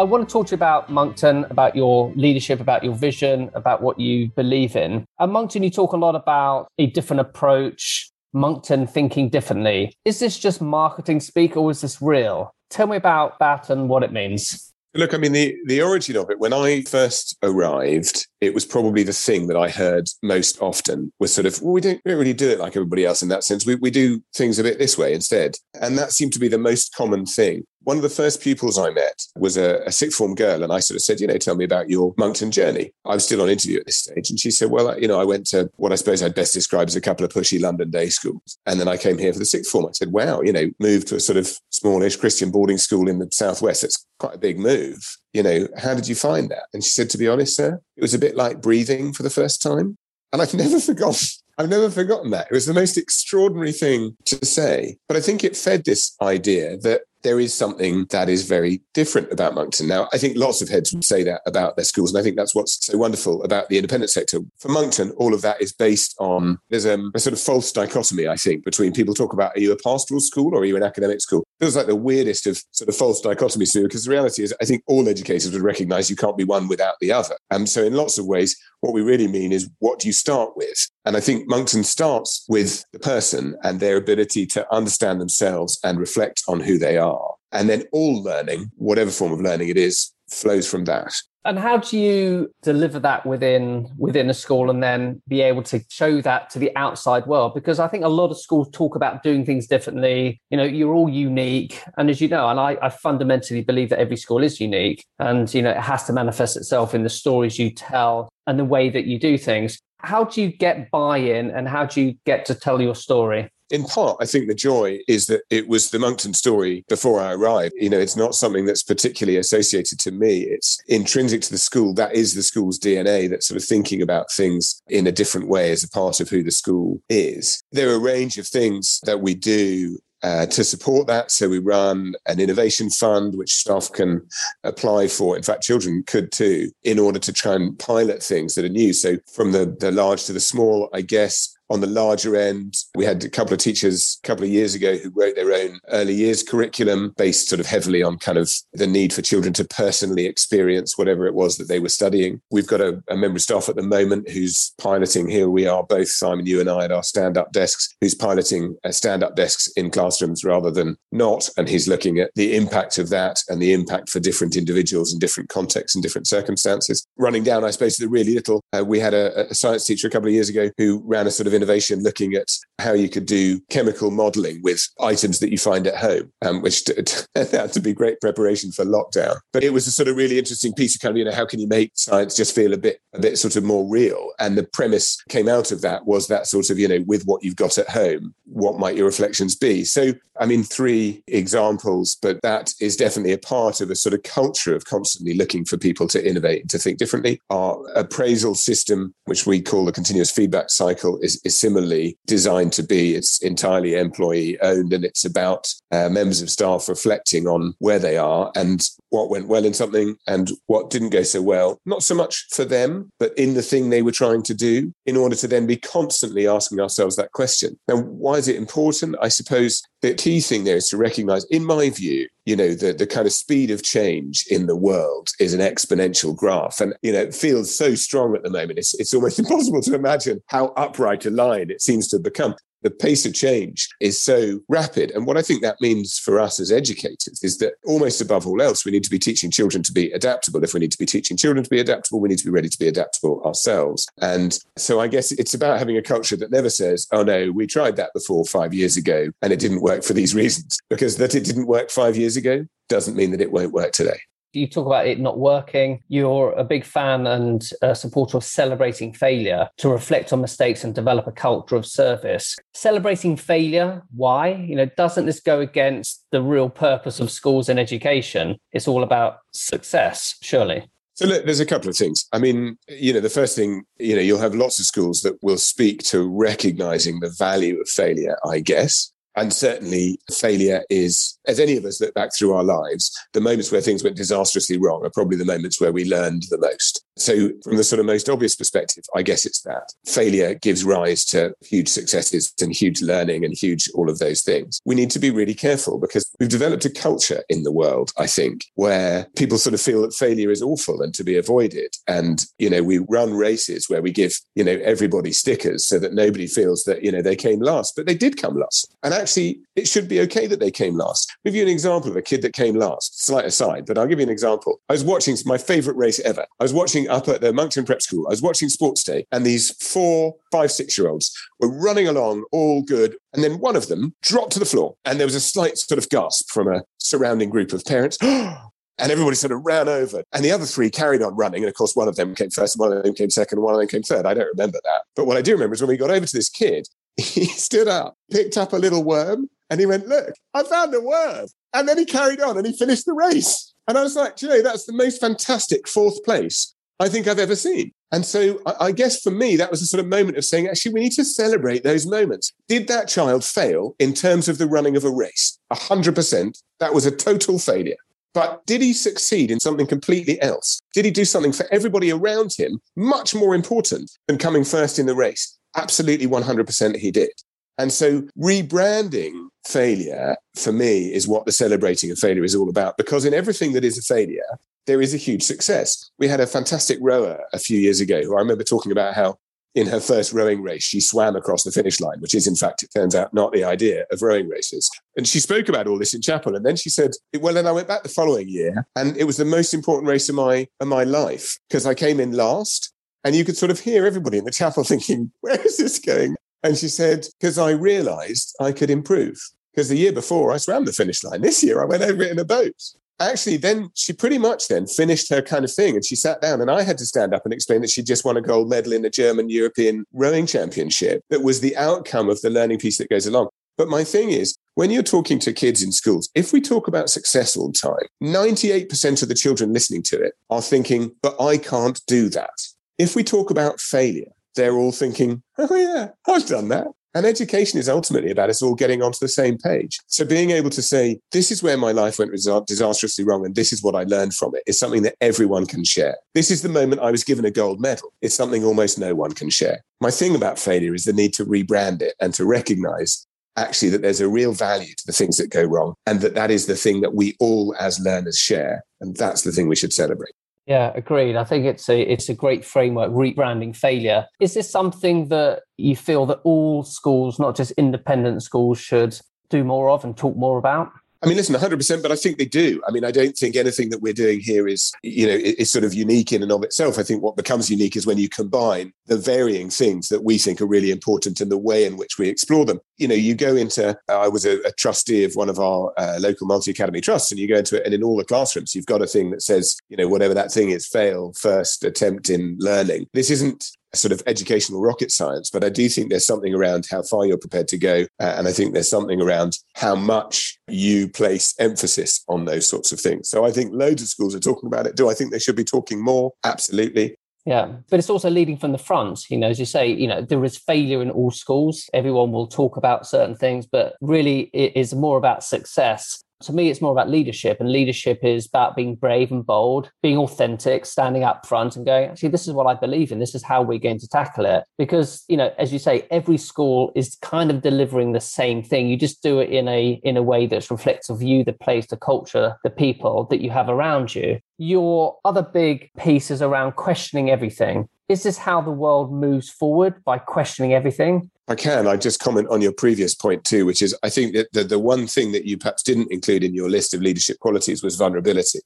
I 0.00 0.04
want 0.04 0.26
to 0.26 0.32
talk 0.32 0.46
to 0.46 0.52
you 0.52 0.54
about 0.56 0.88
Monkton, 0.88 1.44
about 1.50 1.76
your 1.76 2.10
leadership, 2.16 2.58
about 2.58 2.82
your 2.82 2.94
vision, 2.94 3.50
about 3.52 3.82
what 3.82 4.00
you 4.00 4.30
believe 4.30 4.76
in. 4.76 5.04
At 5.20 5.28
Monkton, 5.28 5.62
you 5.62 5.68
talk 5.68 5.92
a 5.92 5.98
lot 5.98 6.14
about 6.14 6.68
a 6.78 6.86
different 6.86 7.20
approach, 7.20 8.09
Monkton 8.32 8.86
thinking 8.86 9.28
differently. 9.28 9.94
Is 10.04 10.18
this 10.18 10.38
just 10.38 10.60
marketing 10.60 11.20
speak 11.20 11.56
or 11.56 11.70
is 11.70 11.80
this 11.80 12.00
real? 12.00 12.54
Tell 12.70 12.86
me 12.86 12.96
about 12.96 13.38
that 13.40 13.70
and 13.70 13.88
what 13.88 14.02
it 14.02 14.12
means. 14.12 14.72
Look, 14.92 15.14
I 15.14 15.18
mean, 15.18 15.32
the, 15.32 15.56
the 15.66 15.82
origin 15.82 16.16
of 16.16 16.30
it, 16.30 16.40
when 16.40 16.52
I 16.52 16.82
first 16.82 17.36
arrived, 17.44 18.26
it 18.40 18.54
was 18.54 18.64
probably 18.64 19.04
the 19.04 19.12
thing 19.12 19.46
that 19.46 19.56
I 19.56 19.68
heard 19.68 20.08
most 20.20 20.60
often 20.60 21.12
was 21.20 21.32
sort 21.32 21.46
of, 21.46 21.62
well, 21.62 21.72
we 21.72 21.80
don't, 21.80 22.00
we 22.04 22.10
don't 22.10 22.18
really 22.18 22.32
do 22.32 22.48
it 22.48 22.58
like 22.58 22.74
everybody 22.74 23.04
else 23.04 23.22
in 23.22 23.28
that 23.28 23.44
sense. 23.44 23.64
We, 23.64 23.76
we 23.76 23.92
do 23.92 24.20
things 24.34 24.58
a 24.58 24.64
bit 24.64 24.80
this 24.80 24.98
way 24.98 25.14
instead. 25.14 25.54
And 25.80 25.96
that 25.96 26.10
seemed 26.10 26.32
to 26.32 26.40
be 26.40 26.48
the 26.48 26.58
most 26.58 26.92
common 26.92 27.24
thing. 27.24 27.64
One 27.84 27.96
of 27.96 28.02
the 28.02 28.08
first 28.08 28.42
pupils 28.42 28.78
I 28.78 28.90
met 28.90 29.22
was 29.36 29.56
a, 29.56 29.80
a 29.86 29.92
sixth 29.92 30.18
form 30.18 30.34
girl, 30.34 30.62
and 30.62 30.72
I 30.72 30.80
sort 30.80 30.96
of 30.96 31.02
said, 31.02 31.20
you 31.20 31.26
know, 31.26 31.38
tell 31.38 31.56
me 31.56 31.64
about 31.64 31.88
your 31.88 32.14
Monkton 32.18 32.50
journey. 32.50 32.92
I 33.04 33.14
was 33.14 33.24
still 33.24 33.40
on 33.40 33.48
interview 33.48 33.80
at 33.80 33.86
this 33.86 33.98
stage, 33.98 34.30
and 34.30 34.38
she 34.38 34.50
said, 34.50 34.70
well, 34.70 34.98
you 34.98 35.08
know, 35.08 35.20
I 35.20 35.24
went 35.24 35.46
to 35.48 35.70
what 35.76 35.92
I 35.92 35.94
suppose 35.94 36.22
I'd 36.22 36.34
best 36.34 36.52
describe 36.52 36.88
as 36.88 36.96
a 36.96 37.00
couple 37.00 37.24
of 37.24 37.32
pushy 37.32 37.60
London 37.60 37.90
day 37.90 38.08
schools, 38.08 38.58
and 38.66 38.78
then 38.78 38.88
I 38.88 38.96
came 38.96 39.18
here 39.18 39.32
for 39.32 39.38
the 39.38 39.44
sixth 39.44 39.70
form. 39.70 39.86
I 39.86 39.92
said, 39.92 40.12
wow, 40.12 40.42
you 40.42 40.52
know, 40.52 40.70
moved 40.78 41.08
to 41.08 41.16
a 41.16 41.20
sort 41.20 41.38
of 41.38 41.50
smallish 41.70 42.16
Christian 42.16 42.50
boarding 42.50 42.78
school 42.78 43.08
in 43.08 43.18
the 43.18 43.28
southwest. 43.32 43.82
That's 43.82 44.06
quite 44.18 44.34
a 44.34 44.38
big 44.38 44.58
move. 44.58 45.16
You 45.32 45.42
know, 45.42 45.68
how 45.78 45.94
did 45.94 46.08
you 46.08 46.14
find 46.14 46.50
that? 46.50 46.64
And 46.74 46.84
she 46.84 46.90
said, 46.90 47.08
to 47.10 47.18
be 47.18 47.28
honest, 47.28 47.56
sir, 47.56 47.80
it 47.96 48.02
was 48.02 48.14
a 48.14 48.18
bit 48.18 48.36
like 48.36 48.60
breathing 48.60 49.12
for 49.12 49.22
the 49.22 49.30
first 49.30 49.62
time. 49.62 49.96
And 50.32 50.42
I've 50.42 50.54
never 50.64 50.80
forgotten 50.80 51.26
I've 51.60 51.68
never 51.68 51.90
forgotten 51.90 52.30
that. 52.30 52.46
It 52.50 52.54
was 52.54 52.64
the 52.64 52.72
most 52.72 52.96
extraordinary 52.96 53.72
thing 53.72 54.16
to 54.24 54.46
say. 54.46 54.96
But 55.06 55.18
I 55.18 55.20
think 55.20 55.44
it 55.44 55.54
fed 55.54 55.84
this 55.84 56.16
idea 56.22 56.78
that 56.78 57.02
there 57.22 57.40
is 57.40 57.54
something 57.54 58.06
that 58.10 58.28
is 58.28 58.48
very 58.48 58.82
different 58.94 59.32
about 59.32 59.54
Monkton. 59.54 59.86
Now, 59.86 60.08
I 60.12 60.18
think 60.18 60.36
lots 60.36 60.62
of 60.62 60.68
heads 60.68 60.92
would 60.92 61.04
say 61.04 61.22
that 61.24 61.42
about 61.46 61.76
their 61.76 61.84
schools. 61.84 62.12
And 62.12 62.20
I 62.20 62.22
think 62.22 62.36
that's 62.36 62.54
what's 62.54 62.84
so 62.84 62.96
wonderful 62.96 63.42
about 63.42 63.68
the 63.68 63.76
independent 63.76 64.10
sector. 64.10 64.40
For 64.58 64.68
Monkton, 64.68 65.10
all 65.12 65.34
of 65.34 65.42
that 65.42 65.60
is 65.60 65.72
based 65.72 66.14
on 66.18 66.58
there's 66.70 66.84
a, 66.84 66.98
a 67.14 67.18
sort 67.18 67.32
of 67.32 67.40
false 67.40 67.72
dichotomy, 67.72 68.28
I 68.28 68.36
think, 68.36 68.64
between 68.64 68.92
people 68.92 69.14
talk 69.14 69.32
about 69.32 69.56
are 69.56 69.60
you 69.60 69.72
a 69.72 69.76
pastoral 69.76 70.20
school 70.20 70.54
or 70.54 70.60
are 70.60 70.64
you 70.64 70.76
an 70.76 70.82
academic 70.82 71.20
school? 71.20 71.40
It 71.40 71.64
feels 71.64 71.76
like 71.76 71.86
the 71.86 71.96
weirdest 71.96 72.46
of 72.46 72.62
sort 72.70 72.88
of 72.88 72.96
false 72.96 73.20
dichotomies 73.20 73.72
to 73.72 73.82
because 73.82 74.04
the 74.04 74.10
reality 74.10 74.42
is 74.42 74.54
I 74.60 74.64
think 74.64 74.82
all 74.86 75.08
educators 75.08 75.50
would 75.52 75.62
recognize 75.62 76.10
you 76.10 76.16
can't 76.16 76.38
be 76.38 76.44
one 76.44 76.68
without 76.68 76.94
the 77.00 77.12
other. 77.12 77.36
And 77.50 77.68
so 77.68 77.84
in 77.84 77.94
lots 77.94 78.18
of 78.18 78.26
ways, 78.26 78.56
what 78.80 78.94
we 78.94 79.02
really 79.02 79.28
mean 79.28 79.52
is 79.52 79.68
what 79.78 79.98
do 79.98 80.06
you 80.08 80.12
start 80.12 80.56
with? 80.56 80.88
And 81.04 81.16
I 81.16 81.20
think 81.20 81.48
Monkton 81.48 81.84
starts 81.84 82.44
with 82.48 82.84
the 82.92 82.98
person 82.98 83.56
and 83.62 83.80
their 83.80 83.96
ability 83.96 84.46
to 84.46 84.72
understand 84.72 85.20
themselves 85.20 85.78
and 85.84 85.98
reflect 85.98 86.42
on 86.48 86.60
who 86.60 86.78
they 86.78 86.96
are. 86.96 87.09
And 87.52 87.68
then 87.68 87.84
all 87.92 88.22
learning, 88.22 88.60
mm-hmm. 88.60 88.84
whatever 88.84 89.10
form 89.10 89.32
of 89.32 89.40
learning 89.40 89.68
it 89.68 89.76
is, 89.76 90.12
flows 90.30 90.68
from 90.68 90.84
that. 90.84 91.12
And 91.44 91.58
how 91.58 91.78
do 91.78 91.98
you 91.98 92.54
deliver 92.62 93.00
that 93.00 93.24
within 93.24 93.88
within 93.96 94.28
a 94.28 94.34
school 94.34 94.68
and 94.68 94.82
then 94.82 95.22
be 95.26 95.40
able 95.40 95.62
to 95.64 95.80
show 95.88 96.20
that 96.20 96.50
to 96.50 96.58
the 96.58 96.70
outside 96.76 97.26
world? 97.26 97.54
Because 97.54 97.78
I 97.80 97.88
think 97.88 98.04
a 98.04 98.08
lot 98.08 98.30
of 98.30 98.38
schools 98.38 98.68
talk 98.72 98.94
about 98.94 99.22
doing 99.22 99.46
things 99.46 99.66
differently. 99.66 100.38
You 100.50 100.58
know, 100.58 100.64
you're 100.64 100.92
all 100.92 101.08
unique. 101.08 101.82
And 101.96 102.10
as 102.10 102.20
you 102.20 102.28
know, 102.28 102.46
and 102.50 102.60
I, 102.60 102.76
I 102.82 102.90
fundamentally 102.90 103.62
believe 103.62 103.88
that 103.88 103.98
every 103.98 104.18
school 104.18 104.42
is 104.42 104.60
unique. 104.60 105.02
And, 105.18 105.52
you 105.54 105.62
know, 105.62 105.70
it 105.70 105.78
has 105.78 106.04
to 106.04 106.12
manifest 106.12 106.58
itself 106.58 106.94
in 106.94 107.04
the 107.04 107.08
stories 107.08 107.58
you 107.58 107.70
tell 107.70 108.28
and 108.46 108.58
the 108.58 108.64
way 108.66 108.90
that 108.90 109.06
you 109.06 109.18
do 109.18 109.38
things. 109.38 109.80
How 109.96 110.24
do 110.24 110.42
you 110.42 110.52
get 110.52 110.90
buy-in 110.90 111.50
and 111.50 111.66
how 111.66 111.86
do 111.86 112.02
you 112.02 112.18
get 112.26 112.44
to 112.46 112.54
tell 112.54 112.82
your 112.82 112.94
story? 112.94 113.50
In 113.70 113.84
part, 113.84 114.16
I 114.20 114.26
think 114.26 114.48
the 114.48 114.54
joy 114.54 114.98
is 115.06 115.26
that 115.26 115.42
it 115.50 115.68
was 115.68 115.90
the 115.90 115.98
Monkton 115.98 116.34
story 116.34 116.84
before 116.88 117.20
I 117.20 117.32
arrived. 117.32 117.74
You 117.76 117.90
know, 117.90 117.98
it's 117.98 118.16
not 118.16 118.34
something 118.34 118.64
that's 118.64 118.82
particularly 118.82 119.38
associated 119.38 119.98
to 120.00 120.10
me. 120.10 120.40
It's 120.40 120.82
intrinsic 120.88 121.42
to 121.42 121.50
the 121.50 121.58
school. 121.58 121.94
That 121.94 122.14
is 122.14 122.34
the 122.34 122.42
school's 122.42 122.78
DNA, 122.78 123.30
that 123.30 123.44
sort 123.44 123.60
of 123.60 123.64
thinking 123.66 124.02
about 124.02 124.32
things 124.32 124.82
in 124.88 125.06
a 125.06 125.12
different 125.12 125.48
way 125.48 125.70
as 125.70 125.84
a 125.84 125.88
part 125.88 126.20
of 126.20 126.28
who 126.28 126.42
the 126.42 126.50
school 126.50 127.00
is. 127.08 127.62
There 127.72 127.90
are 127.90 127.96
a 127.96 128.00
range 128.00 128.38
of 128.38 128.46
things 128.46 129.00
that 129.04 129.20
we 129.20 129.34
do 129.34 129.98
uh, 130.22 130.46
to 130.46 130.64
support 130.64 131.06
that. 131.06 131.30
So 131.30 131.48
we 131.48 131.58
run 131.58 132.14
an 132.26 132.40
innovation 132.40 132.90
fund, 132.90 133.34
which 133.36 133.54
staff 133.54 133.90
can 133.92 134.26
apply 134.64 135.08
for. 135.08 135.36
In 135.36 135.42
fact, 135.42 135.62
children 135.62 136.02
could 136.06 136.32
too, 136.32 136.70
in 136.82 136.98
order 136.98 137.18
to 137.18 137.32
try 137.32 137.54
and 137.54 137.78
pilot 137.78 138.22
things 138.22 138.54
that 138.54 138.64
are 138.64 138.68
new. 138.68 138.92
So 138.92 139.16
from 139.32 139.52
the, 139.52 139.76
the 139.80 139.90
large 139.90 140.24
to 140.24 140.32
the 140.32 140.40
small, 140.40 140.88
I 140.92 141.00
guess 141.00 141.56
on 141.70 141.80
the 141.80 141.86
larger 141.86 142.36
end, 142.36 142.74
we 142.96 143.04
had 143.04 143.22
a 143.22 143.28
couple 143.28 143.52
of 143.52 143.60
teachers 143.60 144.18
a 144.22 144.26
couple 144.26 144.44
of 144.44 144.50
years 144.50 144.74
ago 144.74 144.96
who 144.96 145.10
wrote 145.14 145.36
their 145.36 145.52
own 145.52 145.78
early 145.90 146.14
years 146.14 146.42
curriculum 146.42 147.14
based 147.16 147.48
sort 147.48 147.60
of 147.60 147.66
heavily 147.66 148.02
on 148.02 148.18
kind 148.18 148.38
of 148.38 148.50
the 148.72 148.86
need 148.86 149.12
for 149.12 149.22
children 149.22 149.52
to 149.54 149.64
personally 149.64 150.26
experience 150.26 150.98
whatever 150.98 151.26
it 151.26 151.34
was 151.34 151.56
that 151.56 151.68
they 151.68 151.78
were 151.78 151.88
studying. 151.88 152.40
We've 152.50 152.66
got 152.66 152.80
a, 152.80 153.00
a 153.08 153.16
member 153.16 153.36
of 153.36 153.42
staff 153.42 153.68
at 153.68 153.76
the 153.76 153.82
moment 153.82 154.28
who's 154.28 154.72
piloting, 154.78 155.28
here 155.28 155.48
we 155.48 155.66
are, 155.66 155.84
both 155.84 156.08
Simon, 156.08 156.44
you 156.44 156.60
and 156.60 156.68
I 156.68 156.84
at 156.84 156.92
our 156.92 157.04
stand 157.04 157.38
up 157.38 157.52
desks, 157.52 157.88
who's 158.00 158.14
piloting 158.14 158.76
uh, 158.84 158.90
stand 158.90 159.22
up 159.22 159.36
desks 159.36 159.68
in 159.76 159.90
classrooms 159.90 160.44
rather 160.44 160.72
than 160.72 160.96
not. 161.12 161.48
And 161.56 161.68
he's 161.68 161.86
looking 161.86 162.18
at 162.18 162.32
the 162.34 162.56
impact 162.56 162.98
of 162.98 163.10
that 163.10 163.38
and 163.48 163.62
the 163.62 163.72
impact 163.72 164.10
for 164.10 164.18
different 164.18 164.56
individuals 164.56 165.12
in 165.12 165.20
different 165.20 165.48
contexts 165.48 165.94
and 165.94 166.02
different 166.02 166.26
circumstances. 166.26 167.06
Running 167.16 167.44
down, 167.44 167.64
I 167.64 167.70
suppose, 167.70 167.96
to 167.96 168.02
the 168.02 168.08
really 168.08 168.34
little, 168.34 168.60
uh, 168.76 168.84
we 168.84 168.98
had 168.98 169.14
a, 169.14 169.48
a 169.50 169.54
science 169.54 169.84
teacher 169.84 170.08
a 170.08 170.10
couple 170.10 170.26
of 170.26 170.34
years 170.34 170.48
ago 170.48 170.70
who 170.76 171.02
ran 171.04 171.28
a 171.28 171.30
sort 171.30 171.46
of 171.46 171.54
innovation 171.60 172.02
looking 172.02 172.34
at 172.34 172.48
how 172.78 172.92
you 172.92 173.08
could 173.08 173.26
do 173.26 173.60
chemical 173.70 174.10
modeling 174.10 174.60
with 174.62 174.86
items 175.00 175.38
that 175.38 175.50
you 175.50 175.58
find 175.58 175.86
at 175.86 175.96
home, 175.96 176.32
um, 176.42 176.62
which 176.62 176.84
turned 177.34 177.54
out 177.54 177.72
to 177.72 177.80
be 177.80 177.92
great 177.92 178.20
preparation 178.20 178.72
for 178.72 178.84
lockdown. 178.84 179.36
But 179.52 179.64
it 179.64 179.72
was 179.72 179.86
a 179.86 179.90
sort 179.90 180.08
of 180.08 180.16
really 180.16 180.38
interesting 180.38 180.72
piece 180.72 180.94
of 180.94 181.00
kind 181.00 181.12
of, 181.12 181.18
you 181.18 181.24
know, 181.24 181.32
how 181.32 181.46
can 181.46 181.60
you 181.60 181.68
make 181.68 181.92
science 181.94 182.34
just 182.34 182.54
feel 182.54 182.72
a 182.72 182.78
bit, 182.78 183.00
a 183.12 183.20
bit 183.20 183.38
sort 183.38 183.56
of 183.56 183.64
more 183.64 183.88
real? 183.88 184.30
And 184.38 184.56
the 184.56 184.64
premise 184.64 185.22
came 185.28 185.48
out 185.48 185.72
of 185.72 185.82
that 185.82 186.06
was 186.06 186.28
that 186.28 186.46
sort 186.46 186.70
of, 186.70 186.78
you 186.78 186.88
know, 186.88 187.04
with 187.06 187.24
what 187.24 187.44
you've 187.44 187.56
got 187.56 187.78
at 187.78 187.88
home, 187.88 188.34
what 188.44 188.78
might 188.78 188.96
your 188.96 189.06
reflections 189.06 189.54
be? 189.54 189.84
So, 189.84 190.12
I 190.40 190.46
mean, 190.46 190.62
three 190.62 191.22
examples, 191.26 192.16
but 192.20 192.40
that 192.42 192.72
is 192.80 192.96
definitely 192.96 193.32
a 193.32 193.38
part 193.38 193.82
of 193.82 193.90
a 193.90 193.94
sort 193.94 194.14
of 194.14 194.22
culture 194.22 194.74
of 194.74 194.86
constantly 194.86 195.34
looking 195.34 195.66
for 195.66 195.76
people 195.76 196.08
to 196.08 196.28
innovate 196.28 196.62
and 196.62 196.70
to 196.70 196.78
think 196.78 196.98
differently. 196.98 197.40
Our 197.50 197.84
appraisal 197.94 198.54
system, 198.54 199.14
which 199.26 199.46
we 199.46 199.60
call 199.60 199.84
the 199.84 199.92
continuous 199.92 200.30
feedback 200.30 200.70
cycle, 200.70 201.18
is, 201.20 201.40
is 201.44 201.56
similarly 201.56 202.16
designed 202.26 202.72
to 202.72 202.82
be. 202.82 203.14
It's 203.14 203.42
entirely 203.42 203.94
employee 203.94 204.58
owned 204.62 204.94
and 204.94 205.04
it's 205.04 205.26
about 205.26 205.68
uh, 205.92 206.08
members 206.08 206.40
of 206.40 206.48
staff 206.48 206.88
reflecting 206.88 207.46
on 207.46 207.74
where 207.78 207.98
they 207.98 208.16
are 208.16 208.50
and 208.56 208.82
what 209.10 209.28
went 209.28 209.48
well 209.48 209.64
in 209.64 209.74
something 209.74 210.16
and 210.26 210.50
what 210.66 210.88
didn't 210.88 211.10
go 211.10 211.22
so 211.22 211.42
well. 211.42 211.78
Not 211.84 212.02
so 212.02 212.14
much 212.14 212.46
for 212.50 212.64
them, 212.64 213.10
but 213.18 213.36
in 213.36 213.54
the 213.54 213.62
thing 213.62 213.90
they 213.90 214.02
were 214.02 214.10
trying 214.10 214.42
to 214.44 214.54
do 214.54 214.92
in 215.04 215.16
order 215.16 215.36
to 215.36 215.48
then 215.48 215.66
be 215.66 215.76
constantly 215.76 216.48
asking 216.48 216.80
ourselves 216.80 217.16
that 217.16 217.32
question. 217.32 217.78
Now, 217.88 217.98
why 217.98 218.36
is 218.36 218.48
it 218.48 218.56
important? 218.56 219.16
I 219.20 219.28
suppose 219.28 219.82
the 220.02 220.14
key 220.14 220.40
thing 220.40 220.64
there 220.64 220.76
is 220.76 220.88
to 220.88 220.96
recognize, 220.96 221.44
in 221.46 221.64
my 221.64 221.90
view, 221.90 222.26
you 222.46 222.56
know, 222.56 222.74
the, 222.74 222.92
the 222.92 223.06
kind 223.06 223.26
of 223.26 223.32
speed 223.32 223.70
of 223.70 223.82
change 223.82 224.46
in 224.50 224.66
the 224.66 224.76
world 224.76 225.30
is 225.38 225.52
an 225.52 225.60
exponential 225.60 226.34
graph. 226.34 226.80
And, 226.80 226.94
you 227.02 227.12
know, 227.12 227.20
it 227.20 227.34
feels 227.34 227.74
so 227.74 227.94
strong 227.94 228.34
at 228.34 228.42
the 228.42 228.50
moment. 228.50 228.78
It's, 228.78 228.98
it's 228.98 229.12
almost 229.12 229.38
impossible 229.40 229.82
to 229.82 229.94
imagine 229.94 230.42
how 230.46 230.68
upright 230.76 231.26
a 231.26 231.30
line 231.30 231.70
it 231.70 231.82
seems 231.82 232.08
to 232.08 232.18
become 232.18 232.54
the 232.82 232.90
pace 232.90 233.26
of 233.26 233.34
change 233.34 233.88
is 234.00 234.18
so 234.18 234.60
rapid. 234.68 235.10
And 235.12 235.26
what 235.26 235.36
I 235.36 235.42
think 235.42 235.62
that 235.62 235.80
means 235.80 236.18
for 236.18 236.40
us 236.40 236.60
as 236.60 236.72
educators 236.72 237.42
is 237.42 237.58
that 237.58 237.74
almost 237.84 238.20
above 238.20 238.46
all 238.46 238.60
else, 238.62 238.84
we 238.84 238.92
need 238.92 239.04
to 239.04 239.10
be 239.10 239.18
teaching 239.18 239.50
children 239.50 239.82
to 239.82 239.92
be 239.92 240.10
adaptable. 240.12 240.62
If 240.64 240.74
we 240.74 240.80
need 240.80 240.92
to 240.92 240.98
be 240.98 241.06
teaching 241.06 241.36
children 241.36 241.64
to 241.64 241.70
be 241.70 241.80
adaptable, 241.80 242.20
we 242.20 242.28
need 242.28 242.38
to 242.38 242.44
be 242.44 242.50
ready 242.50 242.68
to 242.68 242.78
be 242.78 242.88
adaptable 242.88 243.42
ourselves. 243.44 244.06
And 244.20 244.58
so 244.76 245.00
I 245.00 245.08
guess 245.08 245.32
it's 245.32 245.54
about 245.54 245.78
having 245.78 245.96
a 245.96 246.02
culture 246.02 246.36
that 246.36 246.50
never 246.50 246.70
says, 246.70 247.06
oh 247.12 247.22
no, 247.22 247.50
we 247.52 247.66
tried 247.66 247.96
that 247.96 248.12
before 248.14 248.44
five 248.44 248.72
years 248.74 248.96
ago 248.96 249.30
and 249.42 249.52
it 249.52 249.58
didn't 249.58 249.82
work 249.82 250.02
for 250.02 250.14
these 250.14 250.34
reasons. 250.34 250.78
Because 250.88 251.16
that 251.16 251.34
it 251.34 251.44
didn't 251.44 251.66
work 251.66 251.90
five 251.90 252.16
years 252.16 252.36
ago 252.36 252.66
doesn't 252.88 253.16
mean 253.16 253.30
that 253.30 253.40
it 253.40 253.52
won't 253.52 253.72
work 253.72 253.92
today 253.92 254.20
you 254.52 254.66
talk 254.66 254.86
about 254.86 255.06
it 255.06 255.20
not 255.20 255.38
working. 255.38 256.02
You're 256.08 256.52
a 256.52 256.64
big 256.64 256.84
fan 256.84 257.26
and 257.26 257.68
a 257.82 257.94
supporter 257.94 258.36
of 258.36 258.44
celebrating 258.44 259.12
failure 259.12 259.68
to 259.78 259.88
reflect 259.88 260.32
on 260.32 260.40
mistakes 260.40 260.84
and 260.84 260.94
develop 260.94 261.26
a 261.26 261.32
culture 261.32 261.76
of 261.76 261.86
service. 261.86 262.56
Celebrating 262.74 263.36
failure, 263.36 264.02
why? 264.14 264.48
You 264.48 264.76
know, 264.76 264.86
doesn't 264.96 265.26
this 265.26 265.40
go 265.40 265.60
against 265.60 266.24
the 266.30 266.42
real 266.42 266.68
purpose 266.68 267.20
of 267.20 267.30
schools 267.30 267.68
and 267.68 267.78
education? 267.78 268.56
It's 268.72 268.88
all 268.88 269.02
about 269.02 269.38
success, 269.52 270.36
surely. 270.42 270.90
So 271.14 271.26
look, 271.26 271.44
there's 271.44 271.60
a 271.60 271.66
couple 271.66 271.90
of 271.90 271.96
things. 271.96 272.26
I 272.32 272.38
mean, 272.38 272.78
you 272.88 273.12
know, 273.12 273.20
the 273.20 273.28
first 273.28 273.54
thing, 273.54 273.82
you 273.98 274.14
know, 274.14 274.22
you'll 274.22 274.38
have 274.38 274.54
lots 274.54 274.78
of 274.78 274.86
schools 274.86 275.20
that 275.20 275.36
will 275.42 275.58
speak 275.58 276.02
to 276.04 276.26
recognizing 276.26 277.20
the 277.20 277.34
value 277.36 277.78
of 277.78 277.88
failure, 277.88 278.38
I 278.48 278.60
guess. 278.60 279.12
And 279.36 279.52
certainly, 279.52 280.18
failure 280.32 280.82
is, 280.90 281.38
as 281.46 281.60
any 281.60 281.76
of 281.76 281.84
us 281.84 282.00
look 282.00 282.14
back 282.14 282.30
through 282.36 282.52
our 282.52 282.64
lives, 282.64 283.16
the 283.32 283.40
moments 283.40 283.70
where 283.70 283.80
things 283.80 284.02
went 284.02 284.16
disastrously 284.16 284.76
wrong 284.76 285.04
are 285.04 285.10
probably 285.10 285.36
the 285.36 285.44
moments 285.44 285.80
where 285.80 285.92
we 285.92 286.04
learned 286.04 286.44
the 286.50 286.58
most. 286.58 287.04
So, 287.16 287.50
from 287.62 287.76
the 287.76 287.84
sort 287.84 288.00
of 288.00 288.06
most 288.06 288.28
obvious 288.28 288.56
perspective, 288.56 289.04
I 289.14 289.22
guess 289.22 289.44
it's 289.44 289.62
that 289.62 289.92
failure 290.06 290.54
gives 290.54 290.84
rise 290.84 291.24
to 291.26 291.54
huge 291.62 291.88
successes 291.88 292.52
and 292.60 292.74
huge 292.74 293.02
learning 293.02 293.44
and 293.44 293.54
huge 293.56 293.90
all 293.94 294.08
of 294.08 294.18
those 294.18 294.42
things. 294.42 294.80
We 294.84 294.94
need 294.94 295.10
to 295.10 295.18
be 295.18 295.30
really 295.30 295.54
careful 295.54 295.98
because 295.98 296.28
we've 296.38 296.48
developed 296.48 296.84
a 296.84 296.90
culture 296.90 297.42
in 297.48 297.62
the 297.62 297.72
world, 297.72 298.12
I 298.18 298.26
think, 298.26 298.66
where 298.74 299.26
people 299.36 299.58
sort 299.58 299.74
of 299.74 299.80
feel 299.80 300.02
that 300.02 300.14
failure 300.14 300.50
is 300.50 300.62
awful 300.62 301.02
and 301.02 301.12
to 301.14 301.24
be 301.24 301.36
avoided. 301.36 301.94
And, 302.06 302.44
you 302.58 302.70
know, 302.70 302.82
we 302.82 302.98
run 302.98 303.34
races 303.34 303.88
where 303.88 304.02
we 304.02 304.12
give, 304.12 304.38
you 304.54 304.64
know, 304.64 304.78
everybody 304.82 305.32
stickers 305.32 305.86
so 305.86 305.98
that 305.98 306.14
nobody 306.14 306.46
feels 306.46 306.84
that, 306.84 307.02
you 307.02 307.12
know, 307.12 307.22
they 307.22 307.36
came 307.36 307.60
last, 307.60 307.94
but 307.96 308.06
they 308.06 308.14
did 308.14 308.40
come 308.40 308.56
last. 308.56 308.94
And 309.02 309.12
actually, 309.12 309.60
it 309.76 309.88
should 309.88 310.08
be 310.08 310.20
okay 310.22 310.46
that 310.46 310.60
they 310.60 310.70
came 310.70 310.96
last. 310.96 311.30
I'll 311.44 311.52
give 311.52 311.56
you 311.56 311.62
an 311.62 311.68
example 311.68 312.10
of 312.10 312.16
a 312.16 312.22
kid 312.22 312.42
that 312.42 312.52
came 312.52 312.76
last, 312.76 313.24
slight 313.24 313.44
aside, 313.44 313.86
but 313.86 313.98
I'll 313.98 314.06
give 314.06 314.18
you 314.18 314.26
an 314.26 314.32
example. 314.32 314.80
I 314.88 314.92
was 314.92 315.04
watching 315.04 315.36
my 315.44 315.58
favorite 315.58 315.96
race 315.96 316.20
ever. 316.20 316.46
I 316.58 316.64
was 316.64 316.72
watching 316.72 316.99
up 317.08 317.28
at 317.28 317.40
the 317.40 317.52
Monkton 317.52 317.84
Prep 317.84 318.02
School. 318.02 318.26
I 318.26 318.30
was 318.30 318.42
watching 318.42 318.68
Sports 318.68 319.02
Day, 319.02 319.26
and 319.32 319.44
these 319.44 319.70
four, 319.82 320.36
five, 320.50 320.70
six 320.70 320.96
year 320.96 321.08
olds 321.08 321.36
were 321.58 321.68
running 321.68 322.08
along, 322.08 322.44
all 322.52 322.82
good. 322.82 323.16
And 323.32 323.44
then 323.44 323.60
one 323.60 323.76
of 323.76 323.88
them 323.88 324.14
dropped 324.22 324.52
to 324.52 324.58
the 324.58 324.64
floor, 324.64 324.96
and 325.04 325.18
there 325.18 325.26
was 325.26 325.34
a 325.34 325.40
slight 325.40 325.78
sort 325.78 325.98
of 325.98 326.08
gasp 326.08 326.50
from 326.50 326.68
a 326.68 326.82
surrounding 326.98 327.50
group 327.50 327.72
of 327.72 327.84
parents. 327.84 328.18
And 329.02 329.10
everybody 329.10 329.34
sort 329.34 329.52
of 329.52 329.64
ran 329.64 329.88
over. 329.88 330.22
And 330.34 330.44
the 330.44 330.52
other 330.52 330.66
three 330.66 330.90
carried 330.90 331.22
on 331.22 331.34
running. 331.34 331.62
And 331.62 331.70
of 331.70 331.74
course, 331.74 331.96
one 331.96 332.06
of 332.06 332.16
them 332.16 332.34
came 332.34 332.50
first, 332.50 332.78
one 332.78 332.92
of 332.92 333.02
them 333.02 333.14
came 333.14 333.30
second, 333.30 333.62
one 333.62 333.72
of 333.72 333.80
them 333.80 333.88
came 333.88 334.02
third. 334.02 334.26
I 334.26 334.34
don't 334.34 334.50
remember 334.54 334.78
that. 334.84 335.04
But 335.16 335.24
what 335.24 335.38
I 335.38 335.40
do 335.40 335.52
remember 335.52 335.72
is 335.72 335.80
when 335.80 335.88
we 335.88 335.96
got 335.96 336.10
over 336.10 336.26
to 336.26 336.36
this 336.36 336.50
kid, 336.50 336.86
he 337.16 337.46
stood 337.46 337.88
up, 337.88 338.18
picked 338.30 338.58
up 338.58 338.74
a 338.74 338.76
little 338.76 339.02
worm, 339.02 339.48
and 339.70 339.80
he 339.80 339.86
went, 339.86 340.06
Look, 340.06 340.34
I 340.52 340.64
found 340.64 340.94
a 340.94 341.00
worm. 341.00 341.46
And 341.72 341.88
then 341.88 341.96
he 341.96 342.04
carried 342.04 342.42
on 342.42 342.58
and 342.58 342.66
he 342.66 342.74
finished 342.74 343.06
the 343.06 343.14
race. 343.14 343.72
And 343.88 343.96
I 343.98 344.02
was 344.02 344.16
like, 344.16 344.40
you 344.42 344.48
know, 344.48 344.62
that's 344.62 344.84
the 344.84 344.92
most 344.92 345.20
fantastic 345.20 345.88
fourth 345.88 346.22
place 346.24 346.74
I 347.00 347.08
think 347.08 347.26
I've 347.26 347.38
ever 347.38 347.56
seen. 347.56 347.92
And 348.12 348.26
so 348.26 348.60
I, 348.66 348.92
guess 348.92 349.22
for 349.22 349.30
me, 349.30 349.56
that 349.56 349.70
was 349.70 349.80
a 349.80 349.86
sort 349.86 350.00
of 350.02 350.08
moment 350.08 350.36
of 350.36 350.44
saying, 350.44 350.68
actually, 350.68 350.92
we 350.92 351.00
need 351.00 351.12
to 351.12 351.24
celebrate 351.24 351.82
those 351.82 352.06
moments. 352.06 352.52
Did 352.68 352.88
that 352.88 353.08
child 353.08 353.42
fail 353.42 353.94
in 353.98 354.12
terms 354.12 354.48
of 354.48 354.58
the 354.58 354.66
running 354.66 354.96
of 354.96 355.04
a 355.04 355.10
race? 355.10 355.58
100%. 355.72 356.60
That 356.78 356.92
was 356.92 357.06
a 357.06 357.10
total 357.10 357.58
failure. 357.58 357.96
But 358.34 358.64
did 358.66 358.82
he 358.82 358.92
succeed 358.92 359.50
in 359.50 359.60
something 359.60 359.86
completely 359.86 360.40
else? 360.42 360.82
Did 360.92 361.04
he 361.04 361.10
do 361.10 361.24
something 361.24 361.52
for 361.52 361.66
everybody 361.72 362.12
around 362.12 362.52
him 362.52 362.80
much 362.96 363.34
more 363.34 363.54
important 363.54 364.10
than 364.28 364.38
coming 364.38 364.64
first 364.64 364.98
in 364.98 365.06
the 365.06 365.14
race? 365.14 365.58
Absolutely 365.76 366.26
100% 366.26 366.96
he 366.96 367.10
did. 367.10 367.30
And 367.78 367.90
so 367.90 368.22
rebranding 368.38 369.48
failure 369.66 370.36
for 370.54 370.70
me 370.70 371.14
is 371.14 371.26
what 371.26 371.46
the 371.46 371.52
celebrating 371.52 372.10
of 372.10 372.18
failure 372.18 372.44
is 372.44 372.54
all 372.54 372.68
about 372.68 372.98
because 372.98 373.24
in 373.24 373.32
everything 373.32 373.72
that 373.72 373.84
is 373.84 373.96
a 373.98 374.02
failure, 374.02 374.58
there 374.90 375.00
is 375.00 375.14
a 375.14 375.18
huge 375.18 375.44
success. 375.44 376.10
We 376.18 376.26
had 376.26 376.40
a 376.40 376.48
fantastic 376.48 376.98
rower 377.00 377.44
a 377.52 377.60
few 377.60 377.78
years 377.78 378.00
ago 378.00 378.22
who 378.24 378.34
I 378.34 378.40
remember 378.40 378.64
talking 378.64 378.90
about 378.90 379.14
how 379.14 379.36
in 379.76 379.86
her 379.86 380.00
first 380.00 380.32
rowing 380.32 380.62
race, 380.62 380.82
she 380.82 381.00
swam 381.00 381.36
across 381.36 381.62
the 381.62 381.70
finish 381.70 382.00
line, 382.00 382.18
which 382.18 382.34
is, 382.34 382.48
in 382.48 382.56
fact, 382.56 382.82
it 382.82 382.90
turns 382.92 383.14
out, 383.14 383.32
not 383.32 383.52
the 383.52 383.62
idea 383.62 384.04
of 384.10 384.20
rowing 384.20 384.48
races. 384.48 384.90
And 385.16 385.28
she 385.28 385.38
spoke 385.38 385.68
about 385.68 385.86
all 385.86 385.96
this 385.96 386.12
in 386.12 386.22
chapel. 386.22 386.56
And 386.56 386.66
then 386.66 386.74
she 386.74 386.90
said, 386.90 387.12
Well, 387.38 387.54
then 387.54 387.68
I 387.68 387.70
went 387.70 387.86
back 387.86 388.02
the 388.02 388.08
following 388.08 388.48
year, 388.48 388.84
and 388.96 389.16
it 389.16 389.28
was 389.28 389.36
the 389.36 389.44
most 389.44 389.72
important 389.72 390.08
race 390.08 390.28
of 390.28 390.34
my, 390.34 390.66
of 390.80 390.88
my 390.88 391.04
life 391.04 391.56
because 391.68 391.86
I 391.86 391.94
came 391.94 392.18
in 392.18 392.32
last. 392.32 392.92
And 393.22 393.36
you 393.36 393.44
could 393.44 393.56
sort 393.56 393.70
of 393.70 393.78
hear 393.78 394.06
everybody 394.06 394.38
in 394.38 394.44
the 394.44 394.50
chapel 394.50 394.82
thinking, 394.92 395.30
Where 395.40 395.60
is 395.64 395.76
this 395.76 396.00
going? 396.00 396.34
And 396.64 396.76
she 396.76 396.88
said, 396.88 397.28
Because 397.38 397.58
I 397.58 397.70
realized 397.70 398.56
I 398.60 398.72
could 398.72 398.90
improve. 398.90 399.38
Because 399.72 399.88
the 399.88 399.98
year 399.98 400.12
before 400.12 400.50
I 400.50 400.56
swam 400.56 400.84
the 400.84 400.92
finish 400.92 401.22
line. 401.22 401.42
This 401.42 401.62
year 401.62 401.80
I 401.80 401.84
went 401.84 402.02
over 402.02 402.24
it 402.24 402.32
in 402.32 402.40
a 402.40 402.44
boat 402.44 402.74
actually 403.20 403.56
then 403.56 403.90
she 403.94 404.12
pretty 404.12 404.38
much 404.38 404.68
then 404.68 404.86
finished 404.86 405.28
her 405.30 405.42
kind 405.42 405.64
of 405.64 405.72
thing 405.72 405.94
and 405.94 406.04
she 406.04 406.16
sat 406.16 406.40
down 406.40 406.60
and 406.60 406.70
I 406.70 406.82
had 406.82 406.98
to 406.98 407.06
stand 407.06 407.34
up 407.34 407.44
and 407.44 407.52
explain 407.52 407.82
that 407.82 407.90
she 407.90 408.02
just 408.02 408.24
won 408.24 408.36
a 408.36 408.40
gold 408.40 408.68
medal 408.68 408.92
in 408.92 409.02
the 409.02 409.10
German 409.10 409.50
European 409.50 410.04
rowing 410.12 410.46
championship 410.46 411.22
that 411.30 411.42
was 411.42 411.60
the 411.60 411.76
outcome 411.76 412.28
of 412.30 412.40
the 412.40 412.50
learning 412.50 412.78
piece 412.78 412.98
that 412.98 413.10
goes 413.10 413.26
along. 413.26 413.48
But 413.76 413.88
my 413.88 414.04
thing 414.04 414.30
is, 414.30 414.56
when 414.74 414.90
you're 414.90 415.02
talking 415.02 415.38
to 415.40 415.52
kids 415.52 415.82
in 415.82 415.92
schools, 415.92 416.28
if 416.34 416.52
we 416.52 416.60
talk 416.60 416.86
about 416.86 417.10
success 417.10 417.56
all 417.56 417.68
the 417.68 417.78
time, 417.78 418.08
98% 418.22 419.22
of 419.22 419.28
the 419.28 419.34
children 419.34 419.72
listening 419.72 420.02
to 420.04 420.20
it 420.20 420.34
are 420.50 420.62
thinking, 420.62 421.12
but 421.22 421.40
I 421.40 421.56
can't 421.56 422.00
do 422.06 422.28
that. 422.30 422.50
If 422.98 423.16
we 423.16 423.24
talk 423.24 423.50
about 423.50 423.80
failure, 423.80 424.32
they're 424.54 424.74
all 424.74 424.92
thinking, 424.92 425.42
oh, 425.58 425.74
yeah, 425.74 426.10
I've 426.28 426.46
done 426.46 426.68
that. 426.68 426.88
And 427.14 427.26
education 427.26 427.78
is 427.80 427.88
ultimately 427.88 428.30
about 428.30 428.50
us 428.50 428.62
all 428.62 428.74
getting 428.74 429.02
onto 429.02 429.18
the 429.20 429.28
same 429.28 429.58
page. 429.58 429.98
So 430.06 430.24
being 430.24 430.50
able 430.50 430.70
to 430.70 430.82
say, 430.82 431.18
this 431.32 431.50
is 431.50 431.62
where 431.62 431.76
my 431.76 431.90
life 431.90 432.18
went 432.18 432.32
disastrously 432.32 433.24
wrong 433.24 433.44
and 433.44 433.54
this 433.54 433.72
is 433.72 433.82
what 433.82 433.96
I 433.96 434.04
learned 434.04 434.34
from 434.34 434.54
it 434.54 434.62
is 434.66 434.78
something 434.78 435.02
that 435.02 435.16
everyone 435.20 435.66
can 435.66 435.82
share. 435.82 436.16
This 436.34 436.50
is 436.50 436.62
the 436.62 436.68
moment 436.68 437.00
I 437.00 437.10
was 437.10 437.24
given 437.24 437.44
a 437.44 437.50
gold 437.50 437.80
medal. 437.80 438.12
It's 438.22 438.34
something 438.34 438.64
almost 438.64 438.98
no 438.98 439.14
one 439.14 439.32
can 439.32 439.50
share. 439.50 439.82
My 440.00 440.10
thing 440.10 440.36
about 440.36 440.58
failure 440.58 440.94
is 440.94 441.04
the 441.04 441.12
need 441.12 441.34
to 441.34 441.44
rebrand 441.44 442.00
it 442.00 442.14
and 442.20 442.32
to 442.34 442.44
recognize 442.44 443.26
actually 443.56 443.90
that 443.90 444.02
there's 444.02 444.20
a 444.20 444.28
real 444.28 444.52
value 444.52 444.94
to 444.94 445.06
the 445.06 445.12
things 445.12 445.36
that 445.36 445.50
go 445.50 445.64
wrong 445.64 445.94
and 446.06 446.20
that 446.20 446.34
that 446.34 446.50
is 446.50 446.66
the 446.66 446.76
thing 446.76 447.00
that 447.00 447.14
we 447.14 447.36
all 447.40 447.74
as 447.80 447.98
learners 447.98 448.38
share. 448.38 448.84
And 449.00 449.16
that's 449.16 449.42
the 449.42 449.50
thing 449.50 449.68
we 449.68 449.76
should 449.76 449.92
celebrate. 449.92 450.32
Yeah, 450.70 450.92
agreed. 450.94 451.34
I 451.34 451.42
think 451.42 451.66
it's 451.66 451.88
a 451.88 452.00
it's 452.00 452.28
a 452.28 452.34
great 452.34 452.64
framework, 452.64 453.10
rebranding 453.10 453.74
failure. 453.74 454.26
Is 454.38 454.54
this 454.54 454.70
something 454.70 455.26
that 455.26 455.62
you 455.76 455.96
feel 455.96 456.26
that 456.26 456.38
all 456.44 456.84
schools, 456.84 457.40
not 457.40 457.56
just 457.56 457.72
independent 457.72 458.44
schools, 458.44 458.78
should 458.78 459.18
do 459.48 459.64
more 459.64 459.90
of 459.90 460.04
and 460.04 460.16
talk 460.16 460.36
more 460.36 460.58
about? 460.58 460.92
I 461.22 461.26
mean, 461.26 461.36
listen, 461.36 461.54
100%, 461.54 462.02
but 462.02 462.10
I 462.10 462.16
think 462.16 462.38
they 462.38 462.46
do. 462.46 462.80
I 462.88 462.90
mean, 462.90 463.04
I 463.04 463.10
don't 463.10 463.36
think 463.36 463.54
anything 463.54 463.90
that 463.90 464.00
we're 464.00 464.14
doing 464.14 464.40
here 464.40 464.66
is, 464.66 464.90
you 465.02 465.26
know, 465.26 465.34
is 465.34 465.70
sort 465.70 465.84
of 465.84 465.92
unique 465.92 466.32
in 466.32 466.42
and 466.42 466.50
of 466.50 466.62
itself. 466.62 466.98
I 466.98 467.02
think 467.02 467.22
what 467.22 467.36
becomes 467.36 467.70
unique 467.70 467.94
is 467.94 468.06
when 468.06 468.16
you 468.16 468.28
combine 468.28 468.94
the 469.06 469.18
varying 469.18 469.68
things 469.68 470.08
that 470.08 470.24
we 470.24 470.38
think 470.38 470.62
are 470.62 470.66
really 470.66 470.90
important 470.90 471.40
and 471.42 471.50
the 471.50 471.58
way 471.58 471.84
in 471.84 471.98
which 471.98 472.18
we 472.18 472.28
explore 472.28 472.64
them. 472.64 472.80
You 472.96 473.08
know, 473.08 473.14
you 473.14 473.34
go 473.34 473.54
into, 473.54 473.98
I 474.08 474.28
was 474.28 474.46
a, 474.46 474.60
a, 474.62 474.72
trustee 474.72 475.24
of 475.24 475.34
one 475.34 475.50
of 475.50 475.58
our 475.58 475.92
uh, 475.98 476.16
local 476.20 476.46
multi 476.46 476.70
academy 476.70 477.02
trusts, 477.02 477.30
and 477.30 477.38
you 477.38 477.46
go 477.46 477.56
into 477.56 477.76
it, 477.76 477.84
and 477.84 477.92
in 477.92 478.02
all 478.02 478.16
the 478.16 478.24
classrooms, 478.24 478.74
you've 478.74 478.86
got 478.86 479.02
a 479.02 479.06
thing 479.06 479.30
that 479.30 479.42
says, 479.42 479.76
you 479.90 479.96
know, 479.96 480.08
whatever 480.08 480.32
that 480.32 480.50
thing 480.50 480.70
is, 480.70 480.86
fail, 480.86 481.32
first 481.34 481.84
attempt 481.84 482.30
in 482.30 482.56
learning. 482.60 483.06
This 483.12 483.30
isn't 483.30 483.70
sort 483.94 484.12
of 484.12 484.22
educational 484.26 484.80
rocket 484.80 485.10
science, 485.10 485.50
but 485.50 485.64
I 485.64 485.68
do 485.68 485.88
think 485.88 486.10
there's 486.10 486.26
something 486.26 486.54
around 486.54 486.86
how 486.90 487.02
far 487.02 487.26
you're 487.26 487.38
prepared 487.38 487.68
to 487.68 487.78
go. 487.78 488.06
Uh, 488.20 488.34
and 488.36 488.46
I 488.46 488.52
think 488.52 488.72
there's 488.72 488.90
something 488.90 489.20
around 489.20 489.58
how 489.74 489.94
much 489.94 490.58
you 490.68 491.08
place 491.08 491.54
emphasis 491.58 492.24
on 492.28 492.44
those 492.44 492.68
sorts 492.68 492.92
of 492.92 493.00
things. 493.00 493.28
So 493.28 493.44
I 493.44 493.50
think 493.50 493.72
loads 493.72 494.02
of 494.02 494.08
schools 494.08 494.34
are 494.34 494.40
talking 494.40 494.66
about 494.66 494.86
it. 494.86 494.96
Do 494.96 495.10
I 495.10 495.14
think 495.14 495.32
they 495.32 495.38
should 495.38 495.56
be 495.56 495.64
talking 495.64 496.02
more? 496.02 496.32
Absolutely. 496.44 497.16
Yeah, 497.46 497.72
but 497.88 497.98
it's 497.98 498.10
also 498.10 498.28
leading 498.28 498.58
from 498.58 498.72
the 498.72 498.78
front. 498.78 499.24
You 499.30 499.38
know, 499.38 499.48
as 499.48 499.58
you 499.58 499.64
say, 499.64 499.88
you 499.88 500.06
know, 500.06 500.20
there 500.20 500.44
is 500.44 500.58
failure 500.58 501.00
in 501.00 501.10
all 501.10 501.30
schools. 501.30 501.88
Everyone 501.94 502.32
will 502.32 502.46
talk 502.46 502.76
about 502.76 503.06
certain 503.06 503.34
things, 503.34 503.66
but 503.66 503.94
really 504.00 504.50
it 504.52 504.76
is 504.76 504.94
more 504.94 505.16
about 505.16 505.42
success 505.42 506.22
to 506.42 506.52
me, 506.52 506.70
it's 506.70 506.80
more 506.80 506.92
about 506.92 507.10
leadership, 507.10 507.60
and 507.60 507.70
leadership 507.70 508.20
is 508.22 508.46
about 508.46 508.74
being 508.74 508.94
brave 508.94 509.30
and 509.30 509.44
bold, 509.44 509.90
being 510.02 510.16
authentic, 510.16 510.86
standing 510.86 511.22
up 511.22 511.46
front 511.46 511.76
and 511.76 511.84
going, 511.84 512.10
actually, 512.10 512.30
this 512.30 512.48
is 512.48 512.54
what 512.54 512.66
I 512.66 512.74
believe 512.74 513.12
in. 513.12 513.18
This 513.18 513.34
is 513.34 513.42
how 513.42 513.62
we're 513.62 513.78
going 513.78 513.98
to 513.98 514.08
tackle 514.08 514.46
it. 514.46 514.64
Because, 514.78 515.24
you 515.28 515.36
know, 515.36 515.52
as 515.58 515.72
you 515.72 515.78
say, 515.78 516.06
every 516.10 516.38
school 516.38 516.92
is 516.96 517.16
kind 517.20 517.50
of 517.50 517.60
delivering 517.60 518.12
the 518.12 518.20
same 518.20 518.62
thing. 518.62 518.88
You 518.88 518.96
just 518.96 519.22
do 519.22 519.38
it 519.38 519.50
in 519.50 519.68
a 519.68 520.00
in 520.02 520.16
a 520.16 520.22
way 520.22 520.46
that's 520.46 520.70
reflects 520.70 521.10
of 521.10 521.22
you, 521.22 521.44
the 521.44 521.52
place, 521.52 521.86
the 521.86 521.96
culture, 521.96 522.56
the 522.64 522.70
people 522.70 523.24
that 523.24 523.42
you 523.42 523.50
have 523.50 523.68
around 523.68 524.14
you. 524.14 524.38
Your 524.58 525.18
other 525.24 525.42
big 525.42 525.90
piece 525.98 526.30
is 526.30 526.42
around 526.42 526.76
questioning 526.76 527.30
everything. 527.30 527.88
Is 528.08 528.24
this 528.24 528.38
how 528.38 528.60
the 528.60 528.72
world 528.72 529.12
moves 529.12 529.48
forward 529.48 530.02
by 530.04 530.18
questioning 530.18 530.74
everything? 530.74 531.30
I 531.50 531.56
can. 531.56 531.88
I 531.88 531.96
just 531.96 532.20
comment 532.20 532.46
on 532.48 532.62
your 532.62 532.70
previous 532.70 533.12
point 533.12 533.44
too, 533.44 533.66
which 533.66 533.82
is 533.82 533.94
I 534.04 534.08
think 534.08 534.34
that 534.34 534.52
the, 534.52 534.62
the 534.62 534.78
one 534.78 535.08
thing 535.08 535.32
that 535.32 535.46
you 535.46 535.58
perhaps 535.58 535.82
didn't 535.82 536.12
include 536.12 536.44
in 536.44 536.54
your 536.54 536.70
list 536.70 536.94
of 536.94 537.02
leadership 537.02 537.40
qualities 537.40 537.82
was 537.82 537.96
vulnerability. 537.96 538.60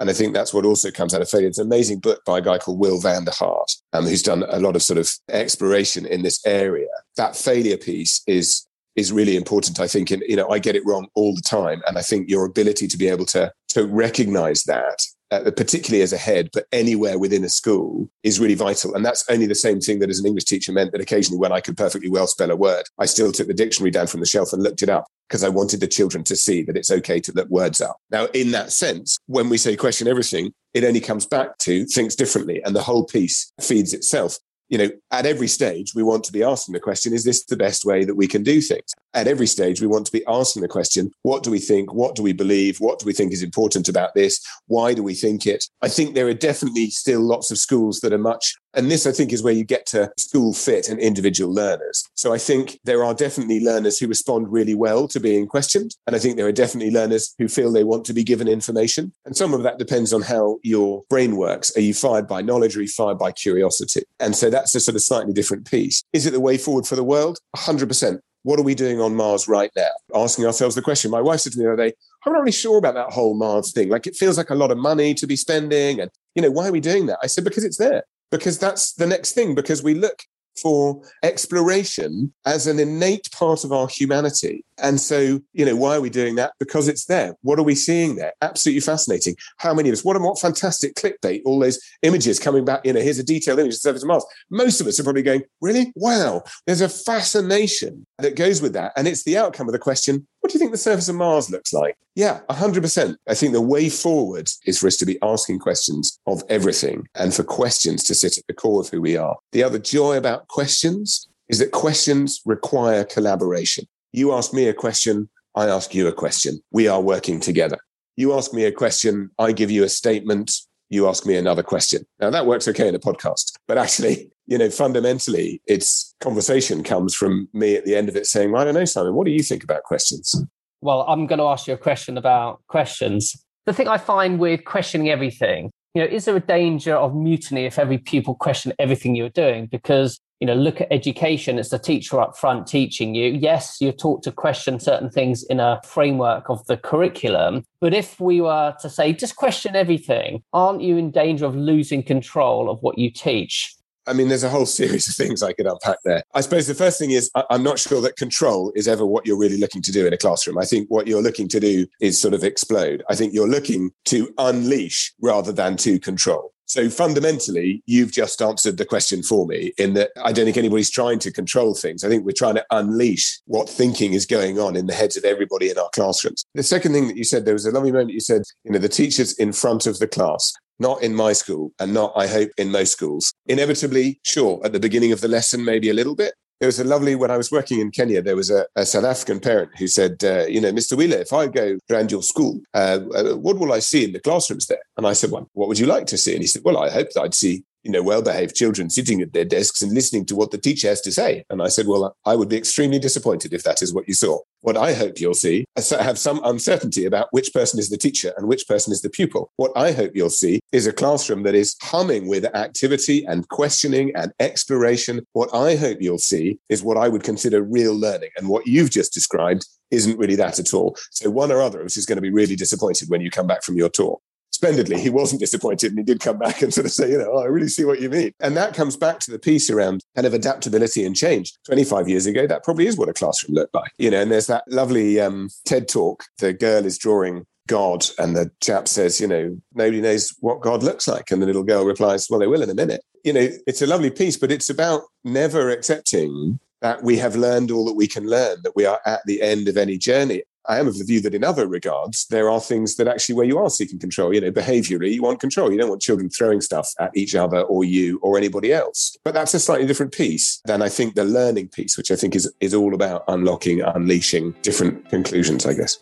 And 0.00 0.10
I 0.10 0.12
think 0.12 0.34
that's 0.34 0.52
what 0.52 0.66
also 0.66 0.90
comes 0.90 1.14
out 1.14 1.22
of 1.22 1.30
failure. 1.30 1.48
It's 1.48 1.56
an 1.56 1.66
amazing 1.66 2.00
book 2.00 2.22
by 2.26 2.38
a 2.38 2.42
guy 2.42 2.58
called 2.58 2.78
Will 2.78 3.00
van 3.00 3.24
der 3.24 3.32
Hart, 3.32 3.72
um, 3.94 4.04
who's 4.04 4.22
done 4.22 4.44
a 4.50 4.60
lot 4.60 4.76
of 4.76 4.82
sort 4.82 4.98
of 4.98 5.10
exploration 5.30 6.04
in 6.04 6.22
this 6.22 6.44
area. 6.44 6.88
That 7.16 7.36
failure 7.36 7.78
piece 7.78 8.22
is 8.26 8.66
is 8.96 9.12
really 9.12 9.36
important. 9.36 9.80
I 9.80 9.88
think, 9.88 10.10
and 10.10 10.22
you 10.28 10.36
know, 10.36 10.50
I 10.50 10.58
get 10.58 10.76
it 10.76 10.84
wrong 10.84 11.08
all 11.14 11.34
the 11.34 11.40
time, 11.40 11.82
and 11.88 11.96
I 11.96 12.02
think 12.02 12.28
your 12.28 12.44
ability 12.44 12.86
to 12.88 12.98
be 12.98 13.08
able 13.08 13.24
to 13.26 13.50
to 13.68 13.86
recognize 13.86 14.64
that 14.64 14.98
uh, 15.30 15.50
particularly 15.56 16.02
as 16.02 16.12
a 16.12 16.18
head, 16.18 16.48
but 16.52 16.66
anywhere 16.72 17.18
within 17.18 17.44
a 17.44 17.48
school 17.48 18.08
is 18.22 18.38
really 18.38 18.54
vital. 18.54 18.94
And 18.94 19.04
that's 19.04 19.24
only 19.30 19.46
the 19.46 19.54
same 19.54 19.80
thing 19.80 19.98
that 19.98 20.10
as 20.10 20.18
an 20.18 20.26
English 20.26 20.44
teacher 20.44 20.72
meant 20.72 20.92
that 20.92 21.00
occasionally 21.00 21.38
when 21.38 21.52
I 21.52 21.60
could 21.60 21.76
perfectly 21.76 22.08
well 22.08 22.26
spell 22.26 22.50
a 22.50 22.56
word, 22.56 22.84
I 22.98 23.06
still 23.06 23.32
took 23.32 23.48
the 23.48 23.54
dictionary 23.54 23.90
down 23.90 24.06
from 24.06 24.20
the 24.20 24.26
shelf 24.26 24.52
and 24.52 24.62
looked 24.62 24.82
it 24.82 24.88
up 24.88 25.06
because 25.28 25.42
I 25.42 25.48
wanted 25.48 25.80
the 25.80 25.88
children 25.88 26.22
to 26.24 26.36
see 26.36 26.62
that 26.62 26.76
it's 26.76 26.90
okay 26.90 27.20
to 27.20 27.32
look 27.32 27.48
words 27.48 27.80
up. 27.80 27.96
Now, 28.10 28.26
in 28.26 28.52
that 28.52 28.70
sense, 28.70 29.18
when 29.26 29.48
we 29.48 29.58
say 29.58 29.76
question 29.76 30.06
everything, 30.06 30.52
it 30.74 30.84
only 30.84 31.00
comes 31.00 31.26
back 31.26 31.58
to 31.58 31.84
thinks 31.86 32.14
differently 32.14 32.62
and 32.62 32.76
the 32.76 32.82
whole 32.82 33.04
piece 33.04 33.52
feeds 33.60 33.92
itself. 33.92 34.38
You 34.68 34.78
know, 34.78 34.88
at 35.10 35.26
every 35.26 35.48
stage, 35.48 35.94
we 35.94 36.02
want 36.02 36.24
to 36.24 36.32
be 36.32 36.42
asking 36.42 36.72
the 36.72 36.80
question, 36.80 37.12
is 37.12 37.24
this 37.24 37.44
the 37.44 37.56
best 37.56 37.84
way 37.84 38.04
that 38.04 38.14
we 38.14 38.26
can 38.26 38.42
do 38.42 38.60
things? 38.60 38.94
At 39.14 39.28
every 39.28 39.46
stage, 39.46 39.80
we 39.80 39.86
want 39.86 40.06
to 40.06 40.12
be 40.12 40.24
asking 40.26 40.62
the 40.62 40.68
question, 40.68 41.10
what 41.22 41.42
do 41.42 41.50
we 41.50 41.58
think? 41.58 41.92
What 41.92 42.14
do 42.14 42.22
we 42.22 42.32
believe? 42.32 42.78
What 42.78 42.98
do 42.98 43.06
we 43.06 43.12
think 43.12 43.32
is 43.32 43.42
important 43.42 43.88
about 43.88 44.14
this? 44.14 44.44
Why 44.66 44.94
do 44.94 45.02
we 45.02 45.14
think 45.14 45.46
it? 45.46 45.64
I 45.82 45.88
think 45.88 46.14
there 46.14 46.26
are 46.26 46.34
definitely 46.34 46.90
still 46.90 47.20
lots 47.20 47.50
of 47.50 47.58
schools 47.58 48.00
that 48.00 48.12
are 48.12 48.18
much 48.18 48.54
and 48.76 48.90
this, 48.90 49.06
I 49.06 49.12
think, 49.12 49.32
is 49.32 49.42
where 49.42 49.54
you 49.54 49.64
get 49.64 49.86
to 49.86 50.12
school 50.18 50.52
fit 50.52 50.88
and 50.88 51.00
individual 51.00 51.52
learners. 51.52 52.06
So 52.14 52.34
I 52.34 52.38
think 52.38 52.78
there 52.84 53.02
are 53.02 53.14
definitely 53.14 53.60
learners 53.60 53.98
who 53.98 54.06
respond 54.06 54.52
really 54.52 54.74
well 54.74 55.08
to 55.08 55.18
being 55.18 55.46
questioned. 55.46 55.96
And 56.06 56.14
I 56.14 56.18
think 56.18 56.36
there 56.36 56.46
are 56.46 56.52
definitely 56.52 56.90
learners 56.90 57.34
who 57.38 57.48
feel 57.48 57.72
they 57.72 57.84
want 57.84 58.04
to 58.04 58.12
be 58.12 58.22
given 58.22 58.48
information. 58.48 59.12
And 59.24 59.34
some 59.34 59.54
of 59.54 59.62
that 59.62 59.78
depends 59.78 60.12
on 60.12 60.20
how 60.20 60.58
your 60.62 61.04
brain 61.08 61.36
works. 61.36 61.74
Are 61.76 61.80
you 61.80 61.94
fired 61.94 62.28
by 62.28 62.42
knowledge 62.42 62.76
or 62.76 62.80
are 62.80 62.82
you 62.82 62.88
fired 62.88 63.18
by 63.18 63.32
curiosity? 63.32 64.02
And 64.20 64.36
so 64.36 64.50
that's 64.50 64.74
a 64.74 64.80
sort 64.80 64.94
of 64.94 65.02
slightly 65.02 65.32
different 65.32 65.70
piece. 65.70 66.02
Is 66.12 66.26
it 66.26 66.32
the 66.32 66.40
way 66.40 66.58
forward 66.58 66.86
for 66.86 66.96
the 66.96 67.04
world? 67.04 67.38
100%. 67.56 68.20
What 68.42 68.60
are 68.60 68.62
we 68.62 68.74
doing 68.76 69.00
on 69.00 69.16
Mars 69.16 69.48
right 69.48 69.70
now? 69.74 69.90
Asking 70.14 70.44
ourselves 70.44 70.74
the 70.74 70.82
question. 70.82 71.10
My 71.10 71.22
wife 71.22 71.40
said 71.40 71.52
to 71.54 71.58
me 71.58 71.64
the 71.64 71.72
other 71.72 71.88
day, 71.88 71.94
I'm 72.24 72.32
not 72.32 72.40
really 72.40 72.52
sure 72.52 72.78
about 72.78 72.94
that 72.94 73.10
whole 73.10 73.34
Mars 73.34 73.72
thing. 73.72 73.88
Like 73.88 74.06
it 74.06 74.14
feels 74.14 74.36
like 74.36 74.50
a 74.50 74.54
lot 74.54 74.70
of 74.70 74.78
money 74.78 75.14
to 75.14 75.26
be 75.26 75.34
spending. 75.34 76.00
And, 76.00 76.10
you 76.34 76.42
know, 76.42 76.50
why 76.50 76.68
are 76.68 76.72
we 76.72 76.80
doing 76.80 77.06
that? 77.06 77.18
I 77.22 77.26
said, 77.26 77.42
because 77.42 77.64
it's 77.64 77.78
there 77.78 78.04
because 78.30 78.58
that's 78.58 78.92
the 78.94 79.06
next 79.06 79.32
thing, 79.32 79.54
because 79.54 79.82
we 79.82 79.94
look 79.94 80.22
for 80.60 81.02
exploration 81.22 82.32
as 82.46 82.66
an 82.66 82.78
innate 82.78 83.30
part 83.32 83.64
of 83.64 83.72
our 83.72 83.88
humanity. 83.88 84.64
And 84.78 85.00
so, 85.00 85.40
you 85.52 85.64
know, 85.64 85.76
why 85.76 85.96
are 85.96 86.00
we 86.00 86.10
doing 86.10 86.36
that? 86.36 86.52
Because 86.58 86.88
it's 86.88 87.06
there. 87.06 87.34
What 87.42 87.58
are 87.58 87.62
we 87.62 87.74
seeing 87.74 88.16
there? 88.16 88.32
Absolutely 88.42 88.80
fascinating. 88.80 89.36
How 89.58 89.74
many 89.74 89.88
of 89.88 89.94
us, 89.94 90.04
what, 90.04 90.16
a 90.16 90.18
what 90.18 90.38
fantastic 90.38 90.94
clickbait, 90.94 91.42
all 91.44 91.58
those 91.58 91.78
images 92.02 92.38
coming 92.38 92.64
back, 92.64 92.80
you 92.84 92.92
know, 92.92 93.00
here's 93.00 93.18
a 93.18 93.24
detailed 93.24 93.58
image 93.58 93.74
of 93.74 93.76
the 93.76 93.80
surface 93.80 94.02
of 94.02 94.08
Mars. 94.08 94.24
Most 94.50 94.80
of 94.80 94.86
us 94.86 94.98
are 95.00 95.04
probably 95.04 95.22
going, 95.22 95.42
really? 95.60 95.92
Wow. 95.94 96.42
There's 96.66 96.80
a 96.80 96.88
fascination 96.88 98.06
that 98.18 98.36
goes 98.36 98.60
with 98.60 98.72
that. 98.74 98.92
And 98.96 99.06
it's 99.06 99.24
the 99.24 99.38
outcome 99.38 99.68
of 99.68 99.72
the 99.72 99.78
question, 99.78 100.26
what 100.46 100.52
do 100.52 100.58
you 100.58 100.60
think 100.60 100.70
the 100.70 100.78
surface 100.78 101.08
of 101.08 101.16
Mars 101.16 101.50
looks 101.50 101.72
like? 101.72 101.96
Yeah, 102.14 102.38
100%. 102.50 103.16
I 103.28 103.34
think 103.34 103.52
the 103.52 103.60
way 103.60 103.88
forward 103.88 104.48
is 104.64 104.78
for 104.78 104.86
us 104.86 104.96
to 104.98 105.04
be 105.04 105.18
asking 105.20 105.58
questions 105.58 106.20
of 106.28 106.44
everything 106.48 107.08
and 107.16 107.34
for 107.34 107.42
questions 107.42 108.04
to 108.04 108.14
sit 108.14 108.38
at 108.38 108.46
the 108.46 108.54
core 108.54 108.80
of 108.80 108.88
who 108.88 109.00
we 109.00 109.16
are. 109.16 109.36
The 109.50 109.64
other 109.64 109.80
joy 109.80 110.16
about 110.16 110.46
questions 110.46 111.26
is 111.48 111.58
that 111.58 111.72
questions 111.72 112.42
require 112.44 113.02
collaboration. 113.02 113.86
You 114.12 114.34
ask 114.34 114.54
me 114.54 114.68
a 114.68 114.72
question, 114.72 115.28
I 115.56 115.66
ask 115.66 115.92
you 115.96 116.06
a 116.06 116.12
question. 116.12 116.60
We 116.70 116.86
are 116.86 117.00
working 117.00 117.40
together. 117.40 117.78
You 118.14 118.32
ask 118.32 118.54
me 118.54 118.66
a 118.66 118.72
question, 118.72 119.32
I 119.40 119.50
give 119.50 119.72
you 119.72 119.82
a 119.82 119.88
statement, 119.88 120.52
you 120.88 121.08
ask 121.08 121.26
me 121.26 121.36
another 121.36 121.62
question. 121.62 122.04
Now 122.20 122.30
that 122.30 122.46
works 122.46 122.68
okay 122.68 122.88
in 122.88 122.94
a 122.94 122.98
podcast, 122.98 123.52
but 123.66 123.78
actually, 123.78 124.30
you 124.46 124.58
know, 124.58 124.70
fundamentally, 124.70 125.60
it's 125.66 126.14
conversation 126.20 126.82
comes 126.82 127.14
from 127.14 127.48
me 127.52 127.76
at 127.76 127.84
the 127.84 127.96
end 127.96 128.08
of 128.08 128.16
it 128.16 128.26
saying, 128.26 128.52
well, 128.52 128.62
I 128.62 128.64
don't 128.64 128.74
know, 128.74 128.84
Simon, 128.84 129.14
what 129.14 129.26
do 129.26 129.32
you 129.32 129.42
think 129.42 129.64
about 129.64 129.82
questions? 129.82 130.34
Well, 130.80 131.04
I'm 131.08 131.26
going 131.26 131.38
to 131.38 131.46
ask 131.46 131.66
you 131.66 131.74
a 131.74 131.78
question 131.78 132.16
about 132.16 132.60
questions. 132.68 133.34
The 133.64 133.72
thing 133.72 133.88
I 133.88 133.98
find 133.98 134.38
with 134.38 134.64
questioning 134.64 135.08
everything, 135.08 135.70
you 135.94 136.02
know, 136.02 136.08
is 136.08 136.26
there 136.26 136.36
a 136.36 136.40
danger 136.40 136.94
of 136.94 137.14
mutiny 137.14 137.64
if 137.64 137.78
every 137.78 137.98
pupil 137.98 138.34
question 138.34 138.72
everything 138.78 139.16
you're 139.16 139.30
doing? 139.30 139.66
Because 139.66 140.20
you 140.40 140.46
know, 140.46 140.54
look 140.54 140.80
at 140.80 140.92
education. 140.92 141.58
It's 141.58 141.70
the 141.70 141.78
teacher 141.78 142.20
up 142.20 142.36
front 142.36 142.66
teaching 142.66 143.14
you. 143.14 143.32
Yes, 143.32 143.78
you're 143.80 143.92
taught 143.92 144.22
to 144.24 144.32
question 144.32 144.78
certain 144.78 145.10
things 145.10 145.42
in 145.44 145.60
a 145.60 145.80
framework 145.84 146.50
of 146.50 146.66
the 146.66 146.76
curriculum. 146.76 147.64
But 147.80 147.94
if 147.94 148.20
we 148.20 148.40
were 148.40 148.74
to 148.80 148.90
say, 148.90 149.12
just 149.12 149.36
question 149.36 149.74
everything, 149.74 150.42
aren't 150.52 150.82
you 150.82 150.96
in 150.96 151.10
danger 151.10 151.46
of 151.46 151.56
losing 151.56 152.02
control 152.02 152.68
of 152.68 152.82
what 152.82 152.98
you 152.98 153.10
teach? 153.10 153.74
I 154.08 154.12
mean, 154.12 154.28
there's 154.28 154.44
a 154.44 154.48
whole 154.48 154.66
series 154.66 155.08
of 155.08 155.14
things 155.16 155.42
I 155.42 155.52
could 155.52 155.66
unpack 155.66 155.96
there. 156.04 156.22
I 156.34 156.40
suppose 156.40 156.66
the 156.66 156.74
first 156.74 156.98
thing 156.98 157.10
is 157.10 157.30
I'm 157.50 157.64
not 157.64 157.78
sure 157.78 158.00
that 158.02 158.16
control 158.16 158.72
is 158.76 158.86
ever 158.86 159.04
what 159.04 159.26
you're 159.26 159.38
really 159.38 159.58
looking 159.58 159.82
to 159.82 159.90
do 159.90 160.06
in 160.06 160.12
a 160.12 160.16
classroom. 160.16 160.58
I 160.58 160.64
think 160.64 160.88
what 160.88 161.08
you're 161.08 161.22
looking 161.22 161.48
to 161.48 161.58
do 161.58 161.86
is 162.00 162.20
sort 162.20 162.34
of 162.34 162.44
explode. 162.44 163.02
I 163.10 163.16
think 163.16 163.34
you're 163.34 163.48
looking 163.48 163.90
to 164.06 164.32
unleash 164.38 165.12
rather 165.20 165.50
than 165.50 165.76
to 165.78 165.98
control. 165.98 166.52
So 166.66 166.90
fundamentally, 166.90 167.82
you've 167.86 168.12
just 168.12 168.42
answered 168.42 168.76
the 168.76 168.84
question 168.84 169.22
for 169.22 169.46
me 169.46 169.72
in 169.78 169.94
that 169.94 170.10
I 170.22 170.32
don't 170.32 170.44
think 170.44 170.56
anybody's 170.56 170.90
trying 170.90 171.20
to 171.20 171.32
control 171.32 171.74
things. 171.74 172.04
I 172.04 172.08
think 172.08 172.24
we're 172.24 172.32
trying 172.32 172.56
to 172.56 172.66
unleash 172.70 173.40
what 173.46 173.68
thinking 173.68 174.12
is 174.12 174.26
going 174.26 174.58
on 174.58 174.76
in 174.76 174.86
the 174.86 174.94
heads 174.94 175.16
of 175.16 175.24
everybody 175.24 175.70
in 175.70 175.78
our 175.78 175.90
classrooms. 175.94 176.44
The 176.54 176.62
second 176.62 176.92
thing 176.92 177.08
that 177.08 177.16
you 177.16 177.24
said, 177.24 177.44
there 177.44 177.54
was 177.54 177.66
a 177.66 177.70
lovely 177.70 177.92
moment 177.92 178.10
you 178.10 178.20
said, 178.20 178.42
you 178.64 178.72
know, 178.72 178.78
the 178.78 178.88
teachers 178.88 179.32
in 179.34 179.52
front 179.52 179.86
of 179.86 179.98
the 179.98 180.08
class 180.08 180.52
not 180.78 181.02
in 181.02 181.14
my 181.14 181.32
school 181.32 181.72
and 181.78 181.94
not, 181.94 182.12
I 182.16 182.26
hope, 182.26 182.50
in 182.58 182.70
most 182.70 182.92
schools. 182.92 183.32
Inevitably, 183.46 184.20
sure, 184.24 184.60
at 184.64 184.72
the 184.72 184.80
beginning 184.80 185.12
of 185.12 185.20
the 185.20 185.28
lesson, 185.28 185.64
maybe 185.64 185.88
a 185.88 185.94
little 185.94 186.14
bit, 186.14 186.34
there 186.60 186.68
was 186.68 186.80
a 186.80 186.84
lovely 186.84 187.14
when 187.14 187.30
I 187.30 187.36
was 187.36 187.52
working 187.52 187.80
in 187.80 187.90
Kenya. 187.90 188.22
There 188.22 188.36
was 188.36 188.50
a, 188.50 188.66
a 188.76 188.86
South 188.86 189.04
African 189.04 189.40
parent 189.40 189.70
who 189.78 189.86
said, 189.86 190.24
uh, 190.24 190.46
"You 190.46 190.60
know, 190.60 190.72
Mr. 190.72 190.96
Wheeler, 190.96 191.18
if 191.18 191.32
I 191.32 191.46
go 191.46 191.78
around 191.90 192.10
your 192.10 192.22
school, 192.22 192.60
uh, 192.74 193.00
uh, 193.14 193.34
what 193.36 193.58
will 193.58 193.72
I 193.72 193.80
see 193.80 194.04
in 194.04 194.12
the 194.12 194.20
classrooms 194.20 194.66
there?" 194.66 194.82
And 194.96 195.06
I 195.06 195.12
said, 195.12 195.30
"Well, 195.30 195.48
what 195.52 195.68
would 195.68 195.78
you 195.78 195.86
like 195.86 196.06
to 196.06 196.18
see?" 196.18 196.32
And 196.32 196.42
he 196.42 196.46
said, 196.46 196.62
"Well, 196.64 196.78
I 196.78 196.90
hope 196.90 197.10
that 197.12 197.22
I'd 197.22 197.34
see 197.34 197.64
you 197.86 197.92
know, 197.92 198.02
well-behaved 198.02 198.56
children 198.56 198.90
sitting 198.90 199.22
at 199.22 199.32
their 199.32 199.44
desks 199.44 199.80
and 199.80 199.92
listening 199.92 200.26
to 200.26 200.34
what 200.34 200.50
the 200.50 200.58
teacher 200.58 200.88
has 200.88 201.00
to 201.02 201.12
say. 201.12 201.44
And 201.50 201.62
I 201.62 201.68
said, 201.68 201.86
well, 201.86 202.16
I 202.24 202.34
would 202.34 202.48
be 202.48 202.56
extremely 202.56 202.98
disappointed 202.98 203.52
if 203.52 203.62
that 203.62 203.80
is 203.80 203.94
what 203.94 204.08
you 204.08 204.14
saw. 204.14 204.40
What 204.62 204.76
I 204.76 204.92
hope 204.92 205.20
you'll 205.20 205.34
see 205.34 205.64
is 205.76 205.90
have 205.90 206.18
some 206.18 206.40
uncertainty 206.42 207.04
about 207.04 207.28
which 207.30 207.54
person 207.54 207.78
is 207.78 207.88
the 207.88 207.96
teacher 207.96 208.32
and 208.36 208.48
which 208.48 208.66
person 208.66 208.92
is 208.92 209.02
the 209.02 209.08
pupil. 209.08 209.52
What 209.54 209.70
I 209.76 209.92
hope 209.92 210.16
you'll 210.16 210.30
see 210.30 210.58
is 210.72 210.88
a 210.88 210.92
classroom 210.92 211.44
that 211.44 211.54
is 211.54 211.76
humming 211.80 212.26
with 212.26 212.44
activity 212.56 213.24
and 213.24 213.48
questioning 213.48 214.10
and 214.16 214.32
exploration. 214.40 215.24
What 215.32 215.54
I 215.54 215.76
hope 215.76 215.98
you'll 216.00 216.18
see 216.18 216.58
is 216.68 216.82
what 216.82 216.96
I 216.96 217.06
would 217.06 217.22
consider 217.22 217.62
real 217.62 217.94
learning. 217.94 218.30
And 218.36 218.48
what 218.48 218.66
you've 218.66 218.90
just 218.90 219.14
described 219.14 219.64
isn't 219.92 220.18
really 220.18 220.34
that 220.34 220.58
at 220.58 220.74
all. 220.74 220.96
So 221.12 221.30
one 221.30 221.52
or 221.52 221.62
other 221.62 221.78
of 221.78 221.86
us 221.86 221.96
is 221.96 222.06
going 222.06 222.16
to 222.16 222.22
be 222.22 222.32
really 222.32 222.56
disappointed 222.56 223.08
when 223.08 223.20
you 223.20 223.30
come 223.30 223.46
back 223.46 223.62
from 223.62 223.76
your 223.76 223.90
tour 223.90 224.18
splendidly. 224.66 225.00
He 225.00 225.10
wasn't 225.10 225.40
disappointed 225.40 225.92
and 225.92 225.98
he 225.98 226.04
did 226.04 226.20
come 226.20 226.38
back 226.38 226.62
and 226.62 226.72
sort 226.74 226.86
of 226.86 226.92
say, 226.92 227.10
you 227.10 227.18
know, 227.18 227.30
oh, 227.32 227.42
I 227.42 227.46
really 227.46 227.68
see 227.68 227.84
what 227.84 228.00
you 228.00 228.10
mean. 228.10 228.32
And 228.40 228.56
that 228.56 228.74
comes 228.74 228.96
back 228.96 229.20
to 229.20 229.30
the 229.30 229.38
piece 229.38 229.70
around 229.70 230.02
kind 230.14 230.26
of 230.26 230.34
adaptability 230.34 231.04
and 231.04 231.14
change. 231.14 231.52
25 231.66 232.08
years 232.08 232.26
ago, 232.26 232.46
that 232.46 232.64
probably 232.64 232.86
is 232.86 232.96
what 232.96 233.08
a 233.08 233.12
classroom 233.12 233.54
looked 233.54 233.74
like. 233.74 233.92
You 233.98 234.10
know, 234.10 234.20
and 234.20 234.32
there's 234.32 234.48
that 234.48 234.64
lovely 234.68 235.20
um, 235.20 235.50
TED 235.64 235.88
talk. 235.88 236.24
The 236.38 236.52
girl 236.52 236.84
is 236.84 236.98
drawing 236.98 237.46
God, 237.68 238.06
and 238.18 238.36
the 238.36 238.50
chap 238.60 238.88
says, 238.88 239.20
you 239.20 239.26
know, 239.26 239.56
nobody 239.74 240.00
knows 240.00 240.34
what 240.40 240.60
God 240.60 240.82
looks 240.82 241.08
like. 241.08 241.30
And 241.30 241.42
the 241.42 241.46
little 241.46 241.64
girl 241.64 241.84
replies, 241.84 242.28
well, 242.28 242.40
they 242.40 242.46
will 242.46 242.62
in 242.62 242.70
a 242.70 242.74
minute. 242.74 243.02
You 243.24 243.32
know, 243.32 243.48
it's 243.66 243.82
a 243.82 243.86
lovely 243.86 244.10
piece, 244.10 244.36
but 244.36 244.52
it's 244.52 244.70
about 244.70 245.02
never 245.24 245.70
accepting 245.70 246.60
that 246.80 247.02
we 247.02 247.16
have 247.16 247.34
learned 247.34 247.70
all 247.70 247.84
that 247.86 247.94
we 247.94 248.06
can 248.06 248.28
learn, 248.28 248.58
that 248.62 248.76
we 248.76 248.84
are 248.84 249.00
at 249.06 249.20
the 249.26 249.42
end 249.42 249.66
of 249.66 249.76
any 249.76 249.98
journey. 249.98 250.42
I 250.68 250.80
am 250.80 250.88
of 250.88 250.98
the 250.98 251.04
view 251.04 251.20
that 251.22 251.34
in 251.34 251.44
other 251.44 251.68
regards, 251.68 252.26
there 252.26 252.50
are 252.50 252.60
things 252.60 252.96
that 252.96 253.06
actually 253.06 253.36
where 253.36 253.46
you 253.46 253.58
are 253.58 253.70
seeking 253.70 253.98
control, 253.98 254.34
you 254.34 254.40
know, 254.40 254.50
behaviorally, 254.50 255.12
you 255.12 255.22
want 255.22 255.40
control. 255.40 255.70
You 255.70 255.78
don't 255.78 255.88
want 255.88 256.02
children 256.02 256.28
throwing 256.28 256.60
stuff 256.60 256.92
at 256.98 257.16
each 257.16 257.34
other 257.34 257.62
or 257.62 257.84
you 257.84 258.18
or 258.22 258.36
anybody 258.36 258.72
else. 258.72 259.16
But 259.24 259.34
that's 259.34 259.54
a 259.54 259.60
slightly 259.60 259.86
different 259.86 260.12
piece 260.12 260.60
than 260.64 260.82
I 260.82 260.88
think 260.88 261.14
the 261.14 261.24
learning 261.24 261.68
piece, 261.68 261.96
which 261.96 262.10
I 262.10 262.16
think 262.16 262.34
is, 262.34 262.52
is 262.60 262.74
all 262.74 262.94
about 262.94 263.24
unlocking, 263.28 263.80
unleashing 263.80 264.54
different 264.62 265.08
conclusions, 265.08 265.66
I 265.66 265.74
guess. 265.74 265.98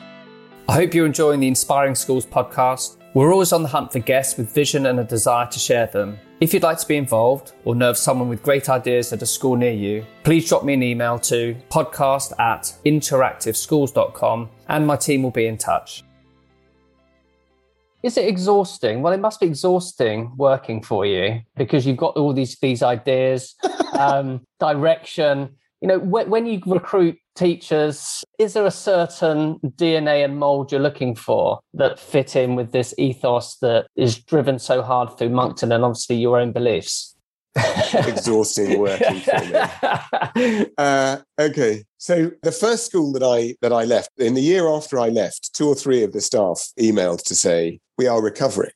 I 0.69 0.75
hope 0.75 0.95
you're 0.95 1.07
enjoying 1.07 1.41
the 1.41 1.49
Inspiring 1.49 1.95
Schools 1.95 2.25
podcast. 2.25 2.97
We're 3.13 3.33
always 3.33 3.53
on 3.53 3.63
the 3.63 3.69
hunt 3.69 3.93
for 3.93 3.99
guests 3.99 4.39
with 4.39 4.53
vision 4.53 4.87
and 4.87 4.99
a 4.99 5.05
desire 5.05 5.47
to 5.47 5.59
share 5.59 5.87
them. 5.87 6.19
If 6.41 6.53
you'd 6.53 6.63
like 6.63 6.79
to 6.79 6.89
be 6.89 6.97
involved 6.97 7.53
or 7.65 7.75
know 7.75 7.91
of 7.91 7.99
someone 7.99 8.29
with 8.29 8.43
great 8.43 8.69
ideas 8.69 9.13
at 9.13 9.23
a 9.23 9.27
school 9.27 9.57
near 9.57 9.73
you, 9.73 10.05
please 10.25 10.49
drop 10.49 10.65
me 10.65 10.75
an 10.75 10.83
email 10.83 11.19
to 11.21 11.55
podcast 11.71 12.39
at 12.41 12.75
interactiveschools.com 12.85 14.49
and 14.69 14.87
my 14.87 14.97
team 14.97 15.23
will 15.23 15.31
be 15.31 15.47
in 15.47 15.59
touch. 15.59 16.05
Is 18.03 18.19
it 18.19 18.29
exhausting? 18.29 19.01
Well, 19.01 19.15
it 19.15 19.21
must 19.21 19.41
be 19.41 19.47
exhausting 19.47 20.31
working 20.37 20.83
for 20.83 21.07
you 21.07 21.41
because 21.57 21.87
you've 21.87 21.97
got 21.97 22.17
all 22.19 22.35
these 22.35 22.57
these 22.61 22.83
ideas, 22.83 23.55
um, 23.99 24.43
direction. 24.61 25.57
You 25.81 25.89
know, 25.89 25.99
when, 25.99 26.29
when 26.29 26.47
you 26.47 26.61
recruit 26.67 27.19
teachers, 27.35 28.23
is 28.39 28.53
there 28.53 28.67
a 28.67 28.71
certain 28.71 29.59
DNA 29.77 30.25
and 30.25 30.39
mold 30.39 30.71
you're 30.71 30.81
looking 30.81 31.15
for 31.15 31.61
that 31.75 31.99
fit 31.99 32.37
in 32.37 32.55
with 32.55 32.73
this 32.73 32.95
ethos 32.99 33.57
that 33.57 33.87
is 33.97 34.19
driven 34.19 34.59
so 34.59 34.83
hard 34.83 35.17
through 35.17 35.31
Monkton 35.31 35.73
and 35.73 35.85
obviously 35.85 36.17
your 36.17 36.39
own 36.39 36.53
beliefs? 36.53 37.17
Exhausting 37.95 38.79
working 38.79 39.21
for 39.21 39.41
me. 40.37 40.67
Uh, 40.77 41.19
okay, 41.39 41.85
so 42.05 42.31
the 42.43 42.53
first 42.53 42.85
school 42.85 43.13
that 43.13 43.23
I 43.23 43.57
that 43.63 43.73
I 43.73 43.85
left 43.85 44.11
in 44.19 44.35
the 44.35 44.43
year 44.43 44.69
after 44.69 45.01
I 45.01 45.09
left, 45.09 45.55
two 45.55 45.67
or 45.67 45.75
three 45.75 46.03
of 46.03 46.13
the 46.13 46.21
staff 46.21 46.71
emailed 46.79 47.23
to 47.23 47.35
say 47.35 47.81
we 47.97 48.07
are 48.07 48.21
recovering. 48.21 48.73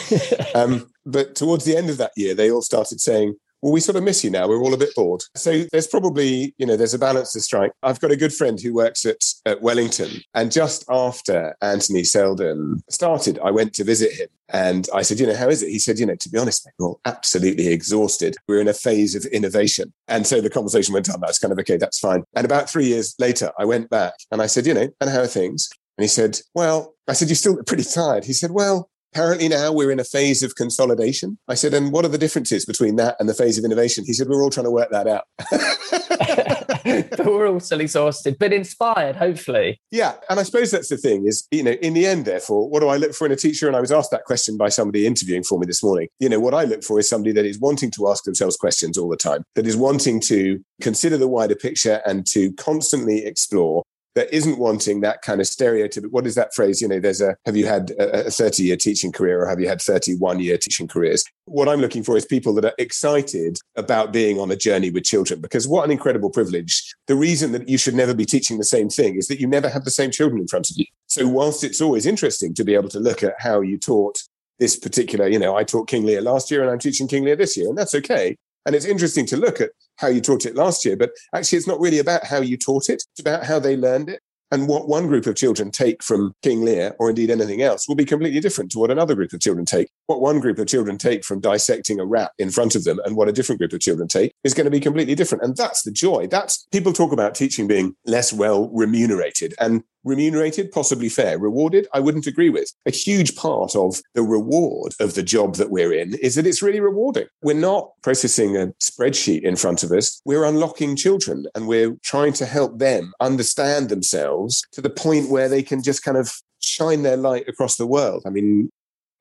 um, 0.54 0.90
but 1.04 1.34
towards 1.34 1.66
the 1.66 1.76
end 1.76 1.90
of 1.90 1.98
that 1.98 2.12
year, 2.16 2.34
they 2.34 2.50
all 2.50 2.62
started 2.62 2.98
saying 2.98 3.34
well, 3.62 3.72
we 3.72 3.80
sort 3.80 3.96
of 3.96 4.02
miss 4.02 4.24
you 4.24 4.30
now. 4.30 4.48
We're 4.48 4.60
all 4.60 4.74
a 4.74 4.78
bit 4.78 4.94
bored. 4.94 5.22
So 5.36 5.64
there's 5.70 5.86
probably, 5.86 6.54
you 6.58 6.66
know, 6.66 6.76
there's 6.76 6.94
a 6.94 6.98
balance 6.98 7.32
to 7.32 7.40
strike. 7.40 7.72
I've 7.82 8.00
got 8.00 8.10
a 8.10 8.16
good 8.16 8.32
friend 8.32 8.60
who 8.60 8.74
works 8.74 9.06
at, 9.06 9.22
at 9.46 9.62
Wellington. 9.62 10.22
And 10.34 10.50
just 10.50 10.84
after 10.90 11.54
Anthony 11.62 12.02
Seldon 12.02 12.82
started, 12.90 13.38
I 13.42 13.52
went 13.52 13.72
to 13.74 13.84
visit 13.84 14.12
him. 14.12 14.28
And 14.48 14.88
I 14.92 15.02
said, 15.02 15.20
you 15.20 15.26
know, 15.26 15.36
how 15.36 15.48
is 15.48 15.62
it? 15.62 15.70
He 15.70 15.78
said, 15.78 15.98
you 15.98 16.06
know, 16.06 16.16
to 16.16 16.28
be 16.28 16.38
honest, 16.38 16.66
mate, 16.66 16.74
we're 16.78 16.88
all 16.88 17.00
absolutely 17.04 17.68
exhausted. 17.68 18.36
We're 18.48 18.60
in 18.60 18.68
a 18.68 18.74
phase 18.74 19.14
of 19.14 19.24
innovation. 19.26 19.92
And 20.08 20.26
so 20.26 20.40
the 20.40 20.50
conversation 20.50 20.92
went 20.92 21.08
on. 21.08 21.20
That's 21.20 21.38
kind 21.38 21.52
of 21.52 21.58
okay, 21.60 21.76
that's 21.76 22.00
fine. 22.00 22.24
And 22.34 22.44
about 22.44 22.68
three 22.68 22.86
years 22.86 23.14
later, 23.18 23.52
I 23.58 23.64
went 23.64 23.88
back 23.88 24.14
and 24.30 24.42
I 24.42 24.46
said, 24.46 24.66
you 24.66 24.74
know, 24.74 24.88
and 25.00 25.08
how 25.08 25.20
are 25.20 25.26
things? 25.26 25.70
And 25.96 26.04
he 26.04 26.08
said, 26.08 26.40
well, 26.54 26.94
I 27.06 27.12
said, 27.12 27.28
you're 27.28 27.36
still 27.36 27.62
pretty 27.64 27.84
tired. 27.84 28.24
He 28.24 28.32
said, 28.32 28.50
well, 28.50 28.90
apparently 29.12 29.48
now 29.48 29.72
we're 29.72 29.90
in 29.90 30.00
a 30.00 30.04
phase 30.04 30.42
of 30.42 30.54
consolidation. 30.54 31.38
I 31.48 31.54
said, 31.54 31.74
and 31.74 31.92
what 31.92 32.04
are 32.04 32.08
the 32.08 32.18
differences 32.18 32.64
between 32.64 32.96
that 32.96 33.16
and 33.20 33.28
the 33.28 33.34
phase 33.34 33.58
of 33.58 33.64
innovation? 33.64 34.04
He 34.06 34.14
said, 34.14 34.28
we're 34.28 34.42
all 34.42 34.50
trying 34.50 34.64
to 34.64 34.70
work 34.70 34.90
that 34.90 35.06
out. 35.06 35.24
but 37.16 37.26
we're 37.26 37.48
all 37.48 37.60
still 37.60 37.80
exhausted, 37.80 38.36
but 38.38 38.52
inspired, 38.52 39.16
hopefully. 39.16 39.80
Yeah. 39.90 40.14
And 40.30 40.40
I 40.40 40.42
suppose 40.42 40.70
that's 40.70 40.88
the 40.88 40.96
thing 40.96 41.26
is, 41.26 41.46
you 41.50 41.62
know, 41.62 41.72
in 41.72 41.92
the 41.92 42.06
end, 42.06 42.24
therefore, 42.24 42.68
what 42.68 42.80
do 42.80 42.88
I 42.88 42.96
look 42.96 43.12
for 43.12 43.26
in 43.26 43.32
a 43.32 43.36
teacher? 43.36 43.66
And 43.66 43.76
I 43.76 43.80
was 43.80 43.92
asked 43.92 44.10
that 44.12 44.24
question 44.24 44.56
by 44.56 44.70
somebody 44.70 45.06
interviewing 45.06 45.44
for 45.44 45.58
me 45.58 45.66
this 45.66 45.82
morning. 45.82 46.08
You 46.18 46.28
know, 46.28 46.40
what 46.40 46.54
I 46.54 46.64
look 46.64 46.82
for 46.82 46.98
is 46.98 47.08
somebody 47.08 47.32
that 47.32 47.44
is 47.44 47.58
wanting 47.58 47.90
to 47.92 48.08
ask 48.08 48.24
themselves 48.24 48.56
questions 48.56 48.96
all 48.96 49.08
the 49.08 49.16
time, 49.16 49.44
that 49.54 49.66
is 49.66 49.76
wanting 49.76 50.20
to 50.20 50.62
consider 50.80 51.18
the 51.18 51.28
wider 51.28 51.54
picture 51.54 52.00
and 52.06 52.26
to 52.28 52.52
constantly 52.54 53.24
explore 53.24 53.82
that 54.14 54.32
isn't 54.34 54.58
wanting 54.58 55.00
that 55.00 55.22
kind 55.22 55.40
of 55.40 55.46
stereotype. 55.46 56.04
What 56.10 56.26
is 56.26 56.34
that 56.34 56.54
phrase? 56.54 56.80
You 56.80 56.88
know, 56.88 57.00
there's 57.00 57.20
a 57.20 57.36
have 57.46 57.56
you 57.56 57.66
had 57.66 57.92
a 57.98 58.30
30 58.30 58.62
year 58.62 58.76
teaching 58.76 59.12
career 59.12 59.42
or 59.42 59.48
have 59.48 59.60
you 59.60 59.68
had 59.68 59.80
31 59.80 60.40
year 60.40 60.58
teaching 60.58 60.88
careers? 60.88 61.24
What 61.46 61.68
I'm 61.68 61.80
looking 61.80 62.04
for 62.04 62.16
is 62.16 62.24
people 62.24 62.54
that 62.54 62.64
are 62.64 62.74
excited 62.78 63.58
about 63.76 64.12
being 64.12 64.38
on 64.38 64.50
a 64.50 64.56
journey 64.56 64.90
with 64.90 65.04
children 65.04 65.40
because 65.40 65.66
what 65.66 65.84
an 65.84 65.90
incredible 65.90 66.30
privilege. 66.30 66.94
The 67.06 67.14
reason 67.14 67.52
that 67.52 67.68
you 67.68 67.78
should 67.78 67.94
never 67.94 68.14
be 68.14 68.26
teaching 68.26 68.58
the 68.58 68.64
same 68.64 68.88
thing 68.88 69.16
is 69.16 69.28
that 69.28 69.40
you 69.40 69.46
never 69.46 69.68
have 69.68 69.84
the 69.84 69.90
same 69.90 70.10
children 70.10 70.40
in 70.40 70.48
front 70.48 70.70
of 70.70 70.76
you. 70.76 70.86
So, 71.06 71.28
whilst 71.28 71.64
it's 71.64 71.80
always 71.80 72.06
interesting 72.06 72.54
to 72.54 72.64
be 72.64 72.74
able 72.74 72.88
to 72.90 73.00
look 73.00 73.22
at 73.22 73.34
how 73.38 73.60
you 73.60 73.78
taught 73.78 74.22
this 74.58 74.76
particular, 74.76 75.28
you 75.28 75.38
know, 75.38 75.56
I 75.56 75.64
taught 75.64 75.88
King 75.88 76.04
Lear 76.04 76.22
last 76.22 76.50
year 76.50 76.62
and 76.62 76.70
I'm 76.70 76.78
teaching 76.78 77.08
King 77.08 77.24
Lear 77.24 77.36
this 77.36 77.56
year, 77.56 77.68
and 77.68 77.76
that's 77.76 77.94
okay. 77.96 78.36
And 78.66 78.74
it's 78.74 78.84
interesting 78.84 79.26
to 79.26 79.36
look 79.36 79.60
at 79.60 79.70
how 79.96 80.08
you 80.08 80.20
taught 80.20 80.46
it 80.46 80.54
last 80.54 80.84
year, 80.84 80.96
but 80.96 81.10
actually, 81.34 81.58
it's 81.58 81.66
not 81.66 81.80
really 81.80 81.98
about 81.98 82.24
how 82.24 82.38
you 82.38 82.56
taught 82.56 82.88
it. 82.88 83.02
It's 83.12 83.20
about 83.20 83.44
how 83.44 83.58
they 83.58 83.76
learned 83.76 84.08
it. 84.10 84.20
And 84.50 84.68
what 84.68 84.86
one 84.86 85.06
group 85.06 85.26
of 85.26 85.34
children 85.34 85.70
take 85.70 86.02
from 86.02 86.34
King 86.42 86.62
Lear, 86.62 86.94
or 86.98 87.08
indeed 87.08 87.30
anything 87.30 87.62
else, 87.62 87.88
will 87.88 87.94
be 87.94 88.04
completely 88.04 88.38
different 88.38 88.70
to 88.72 88.78
what 88.78 88.90
another 88.90 89.14
group 89.14 89.32
of 89.32 89.40
children 89.40 89.64
take. 89.64 89.88
What 90.06 90.20
one 90.20 90.40
group 90.40 90.58
of 90.58 90.66
children 90.66 90.98
take 90.98 91.24
from 91.24 91.40
dissecting 91.40 92.00
a 92.00 92.04
rat 92.04 92.32
in 92.38 92.50
front 92.50 92.74
of 92.74 92.84
them 92.84 93.00
and 93.04 93.16
what 93.16 93.28
a 93.28 93.32
different 93.32 93.60
group 93.60 93.72
of 93.72 93.80
children 93.80 94.08
take 94.08 94.32
is 94.44 94.54
going 94.54 94.64
to 94.64 94.70
be 94.70 94.80
completely 94.80 95.14
different. 95.14 95.44
And 95.44 95.56
that's 95.56 95.82
the 95.82 95.92
joy. 95.92 96.26
That's 96.26 96.66
people 96.72 96.92
talk 96.92 97.12
about 97.12 97.34
teaching 97.34 97.66
being 97.66 97.94
less 98.04 98.32
well 98.32 98.68
remunerated. 98.72 99.54
And 99.60 99.82
remunerated, 100.04 100.72
possibly 100.72 101.08
fair. 101.08 101.38
Rewarded, 101.38 101.86
I 101.92 102.00
wouldn't 102.00 102.26
agree 102.26 102.50
with. 102.50 102.72
A 102.86 102.90
huge 102.90 103.36
part 103.36 103.76
of 103.76 104.00
the 104.14 104.22
reward 104.22 104.94
of 105.00 105.14
the 105.14 105.22
job 105.22 105.56
that 105.56 105.70
we're 105.70 105.92
in 105.92 106.14
is 106.14 106.34
that 106.34 106.46
it's 106.46 106.62
really 106.62 106.80
rewarding. 106.80 107.26
We're 107.42 107.54
not 107.54 107.90
processing 108.02 108.56
a 108.56 108.68
spreadsheet 108.82 109.42
in 109.42 109.56
front 109.56 109.82
of 109.82 109.92
us. 109.92 110.20
We're 110.24 110.44
unlocking 110.44 110.96
children 110.96 111.46
and 111.54 111.68
we're 111.68 111.96
trying 112.02 112.32
to 112.34 112.46
help 112.46 112.78
them 112.78 113.12
understand 113.20 113.88
themselves 113.88 114.62
to 114.72 114.80
the 114.80 114.90
point 114.90 115.30
where 115.30 115.48
they 115.48 115.62
can 115.62 115.82
just 115.82 116.02
kind 116.02 116.16
of 116.16 116.32
shine 116.60 117.02
their 117.02 117.16
light 117.16 117.48
across 117.48 117.76
the 117.76 117.86
world. 117.86 118.22
I 118.26 118.30
mean, 118.30 118.70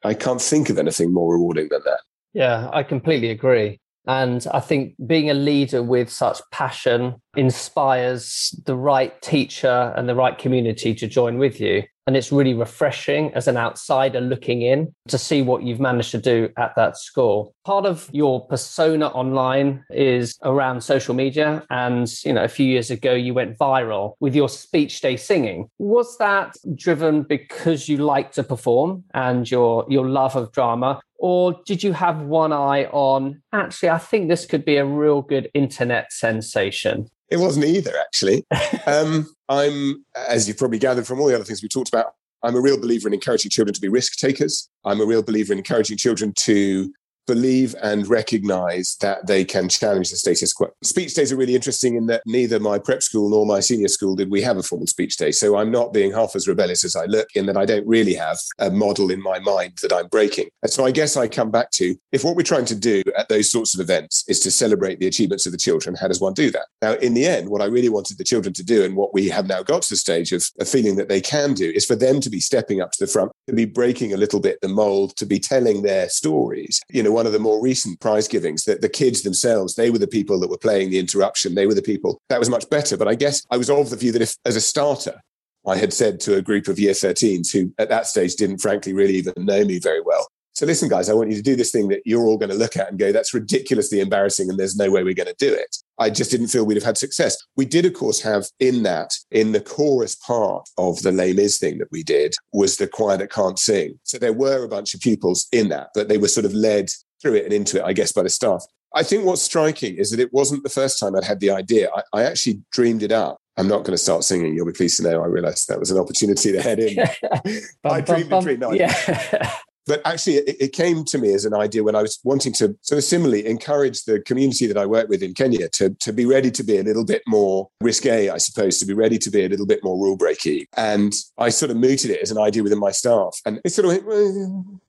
I 0.03 0.13
can't 0.13 0.41
think 0.41 0.69
of 0.69 0.77
anything 0.77 1.13
more 1.13 1.33
rewarding 1.33 1.67
than 1.69 1.81
that. 1.85 1.99
Yeah, 2.33 2.69
I 2.71 2.83
completely 2.83 3.29
agree. 3.29 3.79
And 4.07 4.45
I 4.51 4.59
think 4.59 4.95
being 5.05 5.29
a 5.29 5.35
leader 5.35 5.83
with 5.83 6.09
such 6.09 6.41
passion 6.51 7.21
inspires 7.35 8.53
the 8.65 8.75
right 8.75 9.19
teacher 9.21 9.93
and 9.95 10.07
the 10.07 10.15
right 10.15 10.37
community 10.37 10.93
to 10.95 11.07
join 11.07 11.37
with 11.37 11.59
you. 11.59 11.83
And 12.07 12.17
it's 12.17 12.31
really 12.31 12.55
refreshing 12.55 13.31
as 13.35 13.47
an 13.47 13.57
outsider 13.57 14.19
looking 14.19 14.63
in 14.63 14.93
to 15.07 15.19
see 15.19 15.43
what 15.43 15.61
you've 15.63 15.79
managed 15.79 16.11
to 16.11 16.17
do 16.17 16.49
at 16.57 16.75
that 16.75 16.97
school. 16.97 17.53
Part 17.63 17.85
of 17.85 18.09
your 18.11 18.45
persona 18.47 19.07
online 19.07 19.85
is 19.91 20.35
around 20.43 20.81
social 20.81 21.13
media. 21.13 21.63
And, 21.69 22.11
you 22.25 22.33
know, 22.33 22.43
a 22.43 22.47
few 22.47 22.65
years 22.65 22.89
ago, 22.89 23.13
you 23.13 23.35
went 23.35 23.57
viral 23.57 24.15
with 24.19 24.35
your 24.35 24.49
speech 24.49 24.99
day 24.99 25.15
singing. 25.15 25.69
Was 25.77 26.17
that 26.17 26.57
driven 26.75 27.21
because 27.21 27.87
you 27.87 27.97
like 27.97 28.31
to 28.33 28.43
perform 28.43 29.03
and 29.13 29.49
your, 29.49 29.85
your 29.87 30.09
love 30.09 30.35
of 30.35 30.51
drama? 30.51 30.99
Or 31.19 31.61
did 31.67 31.83
you 31.83 31.93
have 31.93 32.23
one 32.23 32.51
eye 32.51 32.85
on, 32.85 33.43
actually, 33.53 33.89
I 33.89 33.99
think 33.99 34.27
this 34.27 34.47
could 34.47 34.65
be 34.65 34.77
a 34.77 34.85
real 34.85 35.21
good 35.21 35.51
internet 35.53 36.11
sensation? 36.11 37.09
It 37.31 37.37
wasn't 37.37 37.65
either, 37.65 37.93
actually. 37.97 38.45
um, 38.85 39.27
I'm, 39.49 40.05
as 40.15 40.47
you've 40.47 40.57
probably 40.57 40.79
gathered 40.79 41.07
from 41.07 41.19
all 41.19 41.27
the 41.27 41.35
other 41.35 41.45
things 41.45 41.63
we 41.63 41.69
talked 41.69 41.89
about, 41.89 42.13
I'm 42.43 42.55
a 42.55 42.61
real 42.61 42.79
believer 42.79 43.07
in 43.07 43.13
encouraging 43.13 43.51
children 43.51 43.73
to 43.73 43.81
be 43.81 43.87
risk 43.87 44.17
takers. 44.17 44.69
I'm 44.83 44.99
a 44.99 45.05
real 45.05 45.23
believer 45.23 45.53
in 45.53 45.59
encouraging 45.59 45.97
children 45.97 46.33
to 46.39 46.91
believe 47.27 47.75
and 47.81 48.07
recognize 48.07 48.97
that 49.01 49.27
they 49.27 49.45
can 49.45 49.69
challenge 49.69 50.09
the 50.09 50.15
status 50.15 50.53
quo. 50.53 50.69
Speech 50.83 51.13
days 51.13 51.31
are 51.31 51.37
really 51.37 51.55
interesting 51.55 51.95
in 51.95 52.07
that 52.07 52.23
neither 52.25 52.59
my 52.59 52.79
prep 52.79 53.01
school 53.03 53.29
nor 53.29 53.45
my 53.45 53.59
senior 53.59 53.87
school 53.87 54.15
did 54.15 54.31
we 54.31 54.41
have 54.41 54.57
a 54.57 54.63
formal 54.63 54.87
speech 54.87 55.17
day. 55.17 55.31
So 55.31 55.57
I'm 55.57 55.71
not 55.71 55.93
being 55.93 56.11
half 56.11 56.35
as 56.35 56.47
rebellious 56.47 56.83
as 56.83 56.95
I 56.95 57.05
look 57.05 57.27
in 57.35 57.45
that 57.45 57.57
I 57.57 57.65
don't 57.65 57.87
really 57.87 58.13
have 58.13 58.37
a 58.59 58.69
model 58.69 59.11
in 59.11 59.21
my 59.21 59.39
mind 59.39 59.79
that 59.81 59.93
I'm 59.93 60.07
breaking. 60.07 60.49
So 60.65 60.85
I 60.85 60.91
guess 60.91 61.17
I 61.17 61.27
come 61.27 61.51
back 61.51 61.71
to 61.71 61.95
if 62.11 62.23
what 62.23 62.35
we're 62.35 62.43
trying 62.43 62.65
to 62.65 62.75
do 62.75 63.03
at 63.17 63.29
those 63.29 63.51
sorts 63.51 63.73
of 63.73 63.79
events 63.79 64.23
is 64.27 64.39
to 64.41 64.51
celebrate 64.51 64.99
the 64.99 65.07
achievements 65.07 65.45
of 65.45 65.51
the 65.51 65.57
children, 65.57 65.95
how 65.95 66.07
does 66.07 66.21
one 66.21 66.33
do 66.33 66.51
that? 66.51 66.67
Now, 66.81 66.93
in 66.93 67.13
the 67.13 67.25
end, 67.25 67.49
what 67.49 67.61
I 67.61 67.65
really 67.65 67.89
wanted 67.89 68.17
the 68.17 68.23
children 68.23 68.53
to 68.53 68.63
do 68.63 68.83
and 68.83 68.95
what 68.95 69.13
we 69.13 69.29
have 69.29 69.47
now 69.47 69.63
got 69.63 69.83
to 69.83 69.89
the 69.89 69.97
stage 69.97 70.31
of 70.31 70.43
a 70.59 70.65
feeling 70.65 70.95
that 70.95 71.09
they 71.09 71.21
can 71.21 71.53
do 71.53 71.71
is 71.73 71.85
for 71.85 71.95
them 71.95 72.19
to 72.21 72.29
be 72.29 72.39
stepping 72.39 72.81
up 72.81 72.91
to 72.91 73.05
the 73.05 73.11
front, 73.11 73.31
to 73.47 73.53
be 73.53 73.65
breaking 73.65 74.13
a 74.13 74.17
little 74.17 74.39
bit 74.39 74.59
the 74.61 74.67
mold, 74.67 75.15
to 75.17 75.25
be 75.25 75.39
telling 75.39 75.81
their 75.81 76.09
stories. 76.09 76.79
You 76.89 77.03
know, 77.03 77.10
one 77.11 77.25
of 77.25 77.33
the 77.33 77.39
more 77.39 77.61
recent 77.61 77.99
prize 77.99 78.27
givings 78.27 78.65
that 78.65 78.81
the 78.81 78.89
kids 78.89 79.21
themselves, 79.21 79.75
they 79.75 79.89
were 79.89 79.99
the 79.99 80.07
people 80.07 80.39
that 80.39 80.49
were 80.49 80.57
playing 80.57 80.89
the 80.89 80.99
interruption. 80.99 81.55
They 81.55 81.67
were 81.67 81.73
the 81.73 81.81
people 81.81 82.19
that 82.29 82.39
was 82.39 82.49
much 82.49 82.69
better. 82.69 82.97
But 82.97 83.07
I 83.07 83.15
guess 83.15 83.45
I 83.51 83.57
was 83.57 83.69
of 83.69 83.89
the 83.89 83.95
view 83.95 84.11
that 84.13 84.21
if, 84.21 84.35
as 84.45 84.55
a 84.55 84.61
starter, 84.61 85.21
I 85.67 85.77
had 85.77 85.93
said 85.93 86.19
to 86.21 86.37
a 86.37 86.41
group 86.41 86.67
of 86.67 86.79
year 86.79 86.93
13s 86.93 87.51
who 87.51 87.71
at 87.77 87.89
that 87.89 88.07
stage 88.07 88.35
didn't 88.35 88.59
frankly 88.59 88.93
really 88.93 89.15
even 89.15 89.33
know 89.37 89.63
me 89.63 89.79
very 89.79 90.01
well, 90.01 90.27
so 90.53 90.65
listen, 90.65 90.89
guys, 90.89 91.09
I 91.09 91.13
want 91.13 91.29
you 91.29 91.37
to 91.37 91.41
do 91.41 91.55
this 91.55 91.71
thing 91.71 91.87
that 91.89 92.01
you're 92.05 92.25
all 92.25 92.37
going 92.37 92.49
to 92.49 92.55
look 92.55 92.75
at 92.75 92.89
and 92.89 92.99
go, 92.99 93.11
that's 93.11 93.33
ridiculously 93.33 93.99
embarrassing 93.99 94.49
and 94.49 94.59
there's 94.59 94.75
no 94.75 94.91
way 94.91 95.03
we're 95.03 95.13
going 95.13 95.27
to 95.27 95.35
do 95.37 95.53
it. 95.53 95.77
I 95.97 96.09
just 96.09 96.31
didn't 96.31 96.47
feel 96.47 96.65
we'd 96.65 96.75
have 96.75 96.83
had 96.83 96.97
success. 96.97 97.37
We 97.55 97.65
did, 97.65 97.85
of 97.85 97.93
course, 97.93 98.21
have 98.21 98.47
in 98.59 98.83
that, 98.83 99.13
in 99.31 99.53
the 99.53 99.61
chorus 99.61 100.15
part 100.15 100.67
of 100.77 101.01
the 101.03 101.11
Les 101.11 101.33
Mis 101.33 101.57
thing 101.57 101.77
that 101.77 101.91
we 101.91 102.03
did, 102.03 102.35
was 102.51 102.77
the 102.77 102.87
choir 102.87 103.17
that 103.17 103.31
can't 103.31 103.59
sing. 103.59 103.99
So 104.03 104.17
there 104.17 104.33
were 104.33 104.63
a 104.63 104.69
bunch 104.69 104.93
of 104.93 105.01
pupils 105.01 105.47
in 105.51 105.69
that, 105.69 105.89
but 105.95 106.09
they 106.09 106.17
were 106.17 106.27
sort 106.27 106.45
of 106.45 106.53
led 106.53 106.89
through 107.21 107.35
it 107.35 107.45
and 107.45 107.53
into 107.53 107.77
it, 107.77 107.85
I 107.85 107.93
guess, 107.93 108.11
by 108.11 108.23
the 108.23 108.29
staff. 108.29 108.65
I 108.93 109.03
think 109.03 109.25
what's 109.25 109.41
striking 109.41 109.95
is 109.95 110.11
that 110.11 110.19
it 110.19 110.33
wasn't 110.33 110.63
the 110.63 110.69
first 110.69 110.99
time 110.99 111.15
I'd 111.15 111.23
had 111.23 111.39
the 111.39 111.51
idea. 111.51 111.89
I, 111.95 112.01
I 112.13 112.23
actually 112.23 112.61
dreamed 112.71 113.03
it 113.03 113.11
up. 113.11 113.37
I'm 113.57 113.67
not 113.67 113.79
going 113.79 113.91
to 113.91 113.97
start 113.97 114.23
singing. 114.23 114.53
You'll 114.53 114.65
be 114.65 114.73
pleased 114.73 114.97
to 114.97 115.03
know 115.03 115.23
I 115.23 115.27
realized 115.27 115.67
that 115.69 115.79
was 115.79 115.91
an 115.91 115.97
opportunity 115.97 116.51
to 116.51 116.61
head 116.61 116.79
in. 116.79 116.97
I 117.85 118.01
dreamed 118.01 118.29
the 118.29 118.39
dream. 118.41 118.59
No, 118.59 118.71
yeah. 118.73 119.55
But 119.87 120.01
actually, 120.05 120.35
it, 120.37 120.57
it, 120.59 120.73
came 120.73 121.03
to 121.05 121.17
me 121.17 121.33
as 121.33 121.45
an 121.45 121.53
idea 121.53 121.83
when 121.83 121.95
I 121.95 122.01
was 122.01 122.19
wanting 122.23 122.53
to 122.53 122.77
sort 122.81 122.97
of 122.97 123.03
similarly 123.03 123.45
encourage 123.45 124.03
the 124.03 124.21
community 124.21 124.67
that 124.67 124.77
I 124.77 124.85
work 124.85 125.09
with 125.09 125.23
in 125.23 125.33
Kenya 125.33 125.69
to, 125.69 125.89
to 125.99 126.13
be 126.13 126.25
ready 126.25 126.51
to 126.51 126.63
be 126.63 126.77
a 126.77 126.83
little 126.83 127.05
bit 127.05 127.23
more 127.27 127.67
risque, 127.81 128.29
I 128.29 128.37
suppose, 128.37 128.79
to 128.79 128.85
be 128.85 128.93
ready 128.93 129.17
to 129.17 129.29
be 129.29 129.43
a 129.43 129.49
little 129.49 129.65
bit 129.65 129.83
more 129.83 129.97
rule 129.97 130.17
breaky. 130.17 130.65
And 130.77 131.13
I 131.37 131.49
sort 131.49 131.71
of 131.71 131.77
mooted 131.77 132.11
it 132.11 132.21
as 132.21 132.31
an 132.31 132.37
idea 132.37 132.63
within 132.63 132.79
my 132.79 132.91
staff. 132.91 133.39
And 133.45 133.59
it 133.65 133.71
sort 133.71 133.85
of 133.85 134.05
went, 134.05 134.21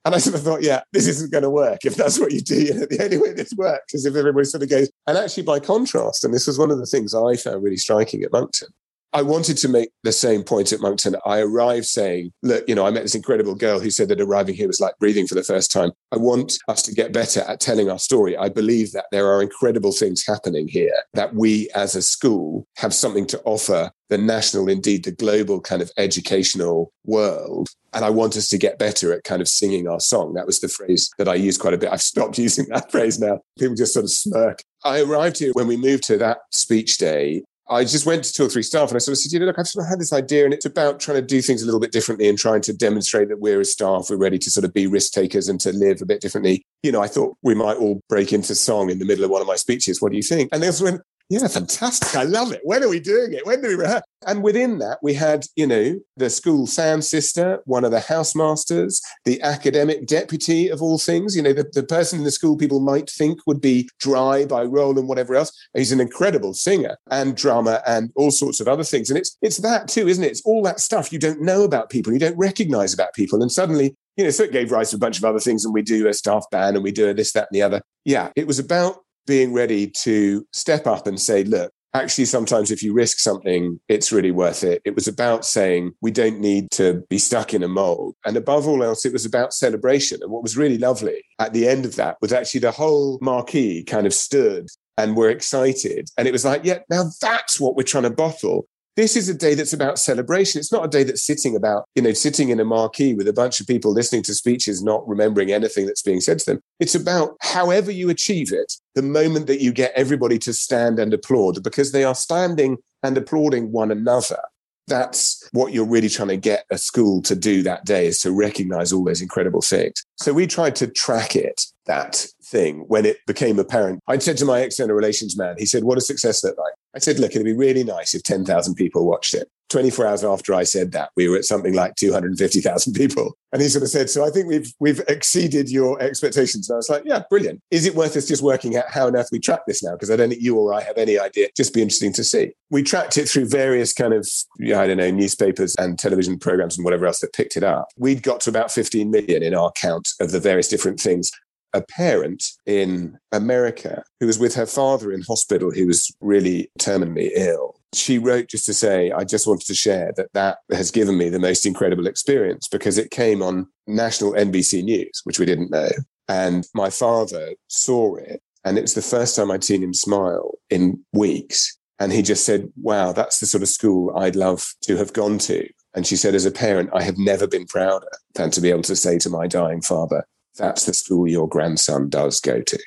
and 0.05 0.15
I 0.15 0.19
sort 0.19 0.37
of 0.37 0.43
thought, 0.43 0.63
yeah, 0.63 0.83
this 0.93 1.09
isn't 1.09 1.33
going 1.33 1.43
to 1.43 1.51
work. 1.51 1.81
If 1.85 1.97
that's 1.97 2.19
what 2.19 2.33
you 2.33 2.41
do, 2.41 2.63
you 2.63 2.75
know, 2.75 2.87
the 2.87 3.03
only 3.03 3.19
way 3.19 3.33
this 3.33 3.53
works 3.57 3.95
is 3.95 4.05
if 4.05 4.15
everybody 4.15 4.45
sort 4.45 4.63
of 4.63 4.71
goes. 4.71 4.91
And 5.07 5.17
actually, 5.17 5.45
by 5.45 5.59
contrast, 5.59 6.25
and 6.25 6.35
this 6.35 6.47
was 6.47 6.59
one 6.59 6.71
of 6.71 6.79
the 6.79 6.87
things 6.87 7.15
I 7.15 7.37
found 7.37 7.63
really 7.63 7.77
striking 7.77 8.23
at 8.23 8.33
Monkton, 8.33 8.69
I 9.15 9.23
wanted 9.23 9.59
to 9.59 9.69
make 9.69 9.91
the 10.05 10.13
same 10.13 10.43
point 10.43 10.73
at 10.73 10.81
Monkton. 10.81 11.17
I 11.27 11.41
arrived 11.41 11.85
saying, 11.85 12.33
look, 12.43 12.65
you 12.67 12.75
know, 12.75 12.87
I 12.87 12.91
met 12.91 13.03
this 13.03 13.15
incredible 13.15 13.55
girl 13.55 13.79
who 13.79 13.91
said 13.91 14.09
that 14.09 14.21
arriving 14.21 14.55
here 14.55 14.67
was 14.67 14.81
like 14.81 14.99
breathing 14.99 15.27
for 15.27 15.35
the 15.35 15.43
first 15.43 15.71
time. 15.71 15.93
I 16.13 16.17
want 16.17 16.55
us 16.69 16.83
to 16.85 16.95
get 16.95 17.13
better 17.13 17.41
at 17.41 17.61
telling 17.61 17.91
our 17.91 17.99
story. 17.99 18.37
I 18.39 18.49
believe 18.49 18.93
that 18.93 19.07
there 19.13 19.31
are 19.31 19.43
incredible 19.43 19.93
things 19.93 20.25
happening 20.27 20.67
here, 20.67 20.95
that 21.13 21.35
we 21.35 21.69
as 21.75 21.95
a 21.95 22.01
school 22.01 22.67
have 22.77 22.95
something 22.95 23.27
to 23.27 23.41
offer 23.45 23.91
the 24.09 24.17
national, 24.19 24.69
indeed 24.69 25.05
the 25.05 25.13
global 25.13 25.61
kind 25.61 25.83
of 25.83 25.91
educational 25.99 26.93
world. 27.05 27.69
And 27.93 28.07
I 28.07 28.11
want 28.11 28.37
us 28.37 28.49
to 28.49 28.59
get 28.59 28.79
better 28.79 29.13
at 29.13 29.25
kind 29.25 29.43
of 29.43 29.49
singing 29.49 29.89
our 29.89 30.01
song. 30.01 30.35
That 30.35 30.47
was 30.47 30.61
the 30.61 30.69
phrase 30.69 31.11
that 31.19 31.29
I 31.29 31.35
used 31.35 31.61
quite 31.61 31.75
a 31.75 31.79
bit. 31.79 31.93
I've 31.93 32.03
stopped 32.03 32.39
using 32.47 32.67
that 32.71 32.91
phrase 32.91 33.19
now. 33.19 33.41
People 33.59 33.77
just 33.77 33.93
sort 33.93 34.05
of 34.05 34.11
smirk. 34.11 34.63
I 34.85 35.01
arrived 35.01 35.39
here 35.39 35.53
when 35.53 35.67
we 35.67 35.77
moved 35.77 36.05
to 36.05 36.17
that 36.19 36.39
speech 36.51 36.99
day 36.99 37.43
I 37.69 37.85
just 37.85 38.07
went 38.07 38.25
to 38.25 38.33
two 38.33 38.45
or 38.45 38.49
three 38.49 38.63
staff 38.63 38.89
and 38.89 38.97
I 38.97 38.99
sort 38.99 39.13
of 39.13 39.19
said, 39.19 39.33
you 39.33 39.39
know, 39.39 39.47
look, 39.47 39.59
I've 39.59 39.69
sort 39.69 39.85
of 39.85 39.91
had 39.91 40.01
this 40.01 40.13
idea 40.13 40.45
and 40.45 40.53
it's 40.53 40.67
about 40.67 41.01
trying 41.01 41.17
to 41.17 41.23
do 41.23 41.41
things 41.41 41.63
a 41.63 41.65
little 41.65 41.81
bit 41.81 41.93
differently 41.93 42.29
and 42.29 42.37
trying 42.37 42.61
to 42.63 42.73
demonstrate 42.73 43.29
that 43.29 43.41
we're 43.41 43.61
as 43.61 43.73
staff, 43.73 44.09
we're 44.11 44.17
ready 44.17 44.39
to 44.39 44.51
sort 44.51 44.65
of 44.65 44.75
be 44.75 44.87
risk 44.87 45.13
takers 45.13 45.49
and 45.49 45.61
to 45.61 45.73
live 45.73 46.03
a 46.03 46.07
bit 46.07 46.21
differently. 46.21 46.65
You 46.83 46.93
know, 46.93 47.01
I 47.01 47.09
thought 47.09 47.37
we 47.43 47.55
might 47.55 47.77
all 47.77 48.01
break 48.09 48.33
into 48.33 48.55
song 48.55 48.91
in 48.91 48.99
the 48.99 49.05
middle 49.05 49.25
of 49.25 49.31
one 49.31 49.41
of 49.41 49.47
my 49.47 49.57
speeches. 49.57 50.03
What 50.03 50.11
do 50.11 50.17
you 50.17 50.23
think? 50.23 50.51
And 50.53 50.63
they 50.63 50.67
also 50.67 50.85
went, 50.85 51.03
yeah, 51.29 51.49
fantastic. 51.49 52.15
I 52.17 52.25
love 52.25 52.53
it. 52.53 52.61
When 52.65 52.83
are 52.83 52.89
we 52.89 53.01
doing 53.01 53.33
it? 53.33 53.47
When 53.47 53.61
do 53.63 53.69
we 53.69 53.75
rehearse? 53.75 54.03
And 54.27 54.43
within 54.43 54.79
that, 54.79 54.99
we 55.03 55.15
had, 55.15 55.47
you 55.57 55.67
know, 55.67 55.99
the 56.17 56.31
school 56.31 56.67
sound 56.67 57.05
sister, 57.05 57.61
one 57.65 57.85
of 57.85 57.91
the 57.91 58.01
housemasters, 58.01 59.01
the 59.25 59.41
academic 59.43 60.07
deputy 60.07 60.69
of 60.69 60.81
all 60.81 60.99
things, 60.99 61.35
you 61.35 61.43
know, 61.43 61.53
the, 61.53 61.69
the 61.73 61.83
person 61.83 62.19
in 62.19 62.25
the 62.25 62.31
school 62.31 62.57
people 62.57 62.81
might 62.81 63.11
think 63.11 63.41
would 63.47 63.61
be 63.61 63.89
dry 63.99 64.45
by 64.45 64.63
role 64.63 64.99
and 64.99 65.09
whatever 65.09 65.35
else. 65.35 65.53
He's 65.75 65.93
an 65.93 66.01
incredible 66.01 66.55
singer 66.55 66.97
and 67.11 67.37
drummer 67.37 67.81
and 67.87 68.13
all 68.15 68.31
sorts 68.31 68.61
of 68.61 68.69
other 68.69 68.85
things. 68.85 69.11
And 69.11 69.19
it's 69.19 69.37
it's 69.43 69.59
that 69.59 69.89
too, 69.89 70.09
isn't 70.09 70.25
it? 70.25 70.31
It's 70.31 70.43
all 70.45 70.63
that 70.65 70.81
stuff 70.81 71.13
you 71.13 71.19
don't 71.19 71.43
know 71.43 71.65
about 71.65 71.91
people, 71.91 72.13
you 72.13 72.19
don't 72.19 72.39
recognize 72.39 72.95
about 72.95 73.15
people. 73.15 73.43
And 73.43 73.51
suddenly 73.51 73.97
you 74.17 74.25
know, 74.25 74.31
so 74.31 74.45
it 74.45 74.53
gave 74.53 74.71
rise 74.71 74.91
to 74.91 74.97
a 74.97 74.99
bunch 74.99 75.17
of 75.17 75.25
other 75.25 75.41
things, 75.41 75.65
and 75.65 75.73
we 75.73 75.83
do 75.83 76.07
a 76.07 76.13
staff 76.13 76.45
band 76.51 76.77
and 76.77 76.85
we 76.85 76.93
do 76.93 77.09
a 77.09 77.15
this, 77.15 77.33
that, 77.33 77.49
and 77.51 77.57
the 77.57 77.63
other. 77.63 77.81
Yeah, 78.05 78.31
it 78.37 78.47
was 78.47 78.59
about 78.59 78.99
being 79.27 79.53
ready 79.53 79.89
to 80.03 80.47
step 80.53 80.87
up 80.87 81.07
and 81.07 81.21
say, 81.21 81.45
look, 81.45 81.73
actually, 81.95 82.25
sometimes 82.25 82.71
if 82.71 82.83
you 82.83 82.93
risk 82.93 83.19
something, 83.19 83.79
it's 83.89 84.13
really 84.13 84.31
worth 84.31 84.65
it. 84.65 84.83
It 84.85 84.95
was 84.95 85.07
about 85.07 85.45
saying 85.45 85.93
we 86.01 86.11
don't 86.11 86.41
need 86.41 86.71
to 86.73 87.05
be 87.09 87.19
stuck 87.19 87.53
in 87.55 87.63
a 87.63 87.69
mold. 87.69 88.15
And 88.25 88.37
above 88.37 88.67
all 88.67 88.83
else, 88.83 89.05
it 89.05 89.13
was 89.13 89.27
about 89.27 89.53
celebration. 89.53 90.19
And 90.23 90.31
what 90.31 90.43
was 90.43 90.57
really 90.57 90.79
lovely 90.79 91.25
at 91.39 91.53
the 91.53 91.69
end 91.69 91.85
of 91.85 91.97
that 91.97 92.17
was 92.21 92.33
actually 92.33 92.61
the 92.61 92.71
whole 92.71 93.19
marquee 93.21 93.85
kind 93.85 94.07
of 94.07 94.15
stood 94.15 94.69
and 94.99 95.17
were 95.17 95.31
excited. 95.31 96.09
And 96.19 96.29
it 96.29 96.33
was 96.33 96.45
like, 96.45 96.65
yeah, 96.65 96.79
now 96.91 97.05
that's 97.21 97.61
what 97.61 97.77
we're 97.77 97.83
trying 97.83 98.05
to 98.05 98.11
bottle. 98.11 98.67
This 98.95 99.17
is 99.17 99.27
a 99.31 99.35
day 99.35 99.55
that's 99.55 99.73
about 99.73 99.99
celebration. 99.99 100.59
It's 100.59 100.73
not 100.73 100.85
a 100.85 100.89
day 100.89 101.03
that's 101.03 101.25
sitting 101.25 101.57
about, 101.57 101.87
you 101.95 102.03
know, 102.03 102.13
sitting 102.13 102.51
in 102.51 102.61
a 102.61 102.65
marquee 102.65 103.15
with 103.15 103.27
a 103.27 103.33
bunch 103.33 103.59
of 103.59 103.67
people 103.67 103.91
listening 103.91 104.23
to 104.25 104.35
speeches, 104.35 104.83
not 104.83 105.09
remembering 105.09 105.51
anything 105.51 105.87
that's 105.87 106.03
being 106.03 106.21
said 106.21 106.39
to 106.41 106.45
them. 106.45 106.61
It's 106.79 106.95
about 106.95 107.37
however 107.41 107.91
you 107.91 108.11
achieve 108.11 108.53
it, 108.53 108.75
the 108.95 109.01
moment 109.01 109.47
that 109.47 109.63
you 109.63 109.73
get 109.73 109.93
everybody 109.97 110.39
to 110.41 110.53
stand 110.53 110.99
and 110.99 111.15
applaud 111.15 111.63
because 111.63 111.93
they 111.93 112.05
are 112.05 112.15
standing 112.15 112.77
and 113.03 113.17
applauding 113.17 113.73
one 113.73 113.91
another. 113.91 114.41
That's 114.89 115.49
what 115.53 115.73
you're 115.73 115.87
really 115.87 116.11
trying 116.11 116.29
to 116.29 116.37
get 116.37 116.67
a 116.71 116.77
school 116.77 117.23
to 117.23 117.35
do 117.35 117.63
that 117.63 117.87
day 117.87 118.09
is 118.09 118.21
to 118.23 118.33
recognize 118.33 118.93
all 118.93 119.05
those 119.05 119.23
incredible 119.23 119.63
things. 119.63 120.05
So 120.17 120.35
we 120.35 120.47
tried 120.47 120.77
to 120.77 120.87
track 120.87 121.35
it, 121.35 121.63
that 121.87 122.27
thing, 122.45 122.81
when 122.89 123.07
it 123.07 123.19
became 123.27 123.59
apparent. 123.59 124.01
I 124.07 124.19
said 124.19 124.37
to 124.39 124.45
my 124.45 124.61
external 124.61 124.97
relations 124.97 125.39
man, 125.39 125.55
he 125.57 125.65
said, 125.65 125.85
What 125.85 125.95
does 125.95 126.07
success 126.07 126.45
look 126.45 126.59
like? 126.59 126.75
I 126.95 126.99
said, 126.99 127.19
Look, 127.19 127.33
it'd 127.33 127.45
be 127.45 127.53
really 127.53 127.85
nice 127.85 128.15
if 128.15 128.23
10,000 128.23 128.75
people 128.75 129.07
watched 129.07 129.35
it. 129.35 129.49
24 129.71 130.07
hours 130.07 130.23
after 130.23 130.53
I 130.53 130.65
said 130.65 130.93
that, 130.93 131.11
we 131.17 131.29
were 131.29 131.39
at 131.39 131.47
something 131.47 131.73
like 131.73 131.95
250,000 131.97 132.93
people. 132.93 133.39
And 133.53 133.63
he 133.63 133.69
sort 133.69 133.83
of 133.83 133.89
said, 133.89 134.11
So 134.11 134.25
I 134.25 134.31
think 134.31 134.47
we've 134.47 134.71
we've 134.81 135.01
exceeded 135.09 135.71
your 135.71 136.01
expectations. 136.03 136.69
And 136.69 136.75
I 136.75 136.79
was 136.79 136.91
like, 136.91 137.05
Yeah, 137.07 137.23
brilliant. 137.31 137.61
Is 137.71 137.87
it 137.87 137.95
worth 137.95 138.17
us 138.17 138.29
just 138.29 138.43
working 138.43 138.77
out 138.77 138.91
how 138.91 139.07
on 139.07 139.17
earth 139.17 139.31
we 139.33 139.41
track 139.41 139.61
this 139.67 139.83
now? 139.83 139.93
Because 139.93 140.11
I 140.11 140.17
don't 140.17 140.29
think 140.29 140.43
you 140.43 140.57
or 140.59 140.75
I 140.75 140.83
have 140.83 140.99
any 140.99 141.19
idea. 141.19 141.49
Just 141.57 141.73
be 141.73 141.81
interesting 141.81 142.13
to 142.15 142.25
see. 142.25 142.53
We 142.71 142.83
tracked 142.83 143.17
it 143.17 143.29
through 143.29 143.49
various 143.49 143.93
kind 143.93 144.13
of, 144.13 144.29
I 144.61 144.87
don't 144.87 144.99
know, 144.99 145.11
newspapers 145.11 145.75
and 145.77 145.99
television 145.99 146.39
programs 146.39 146.77
and 146.77 146.85
whatever 146.85 147.07
else 147.07 147.21
that 147.21 147.33
picked 147.33 147.57
it 147.57 147.65
up. 147.65 147.89
We'd 147.97 148.23
got 148.23 148.41
to 148.43 148.51
about 148.51 148.71
15 148.71 149.11
million 149.11 149.43
in 149.43 149.55
our 149.55 149.73
count 149.73 150.09
of 150.21 150.33
the 150.33 150.41
various 150.41 150.69
different 150.69 151.01
things 151.01 151.31
a 151.73 151.83
parent 151.83 152.45
in 152.67 153.19
America 153.33 154.05
who 154.21 154.27
was 154.27 154.39
with 154.39 154.55
her 154.55 154.67
father 154.67 155.13
in 155.13 155.23
hospital 155.23 155.71
who 155.71 155.87
was 155.87 156.15
really 156.21 156.71
terminally 156.79 157.31
ill 157.35 157.77
she 157.95 158.19
wrote 158.19 158.49
just 158.49 158.65
to 158.67 158.75
say, 158.75 159.11
I 159.11 159.25
just 159.25 159.47
wanted 159.47 159.67
to 159.67 159.75
share 159.75 160.13
that 160.17 160.33
that 160.33 160.59
has 160.71 160.91
given 160.91 161.19
me 161.19 161.29
the 161.29 161.39
most 161.39 161.67
incredible 161.67 162.07
experience 162.07 162.69
because 162.69 162.99
it 162.99 163.11
came 163.11 163.43
on 163.43 163.67
national 163.87 164.33
NBC 164.33 164.83
News, 164.83 165.21
which 165.25 165.39
we 165.39 165.47
didn't 165.47 165.71
know. 165.71 165.91
And 166.29 166.67
my 166.75 166.89
father 166.89 167.53
saw 167.69 168.17
it. 168.17 168.41
And 168.65 168.79
it 168.79 168.83
was 168.83 168.95
the 168.95 169.03
first 169.03 169.37
time 169.37 169.51
I'd 169.51 169.65
seen 169.65 169.83
him 169.83 169.93
smile 169.93 170.53
in 170.71 171.05
weeks. 171.13 171.77
And 171.99 172.13
he 172.13 172.23
just 172.23 172.47
said, 172.47 172.73
Wow, 172.81 173.13
that's 173.13 173.41
the 173.41 173.47
sort 173.47 173.63
of 173.63 173.69
school 173.69 174.17
I'd 174.17 174.37
love 174.37 174.73
to 174.83 174.97
have 174.97 175.13
gone 175.13 175.39
to. 175.39 175.69
And 175.95 176.07
she 176.07 176.17
said, 176.17 176.35
As 176.35 176.47
a 176.47 176.51
parent, 176.51 176.91
I 176.95 177.03
have 177.03 177.19
never 177.19 177.47
been 177.47 177.67
prouder 177.67 178.09
than 178.35 178.51
to 178.53 178.61
be 178.61 178.71
able 178.71 178.83
to 178.83 178.97
say 178.97 179.19
to 179.19 179.31
my 179.31 179.47
dying 179.47 179.83
father, 179.83 180.25
That's 180.57 180.87
the 180.87 180.95
school 180.95 181.29
your 181.29 181.49
grandson 181.49 182.09
does 182.09 182.41
go 182.41 182.61
to. 182.61 182.79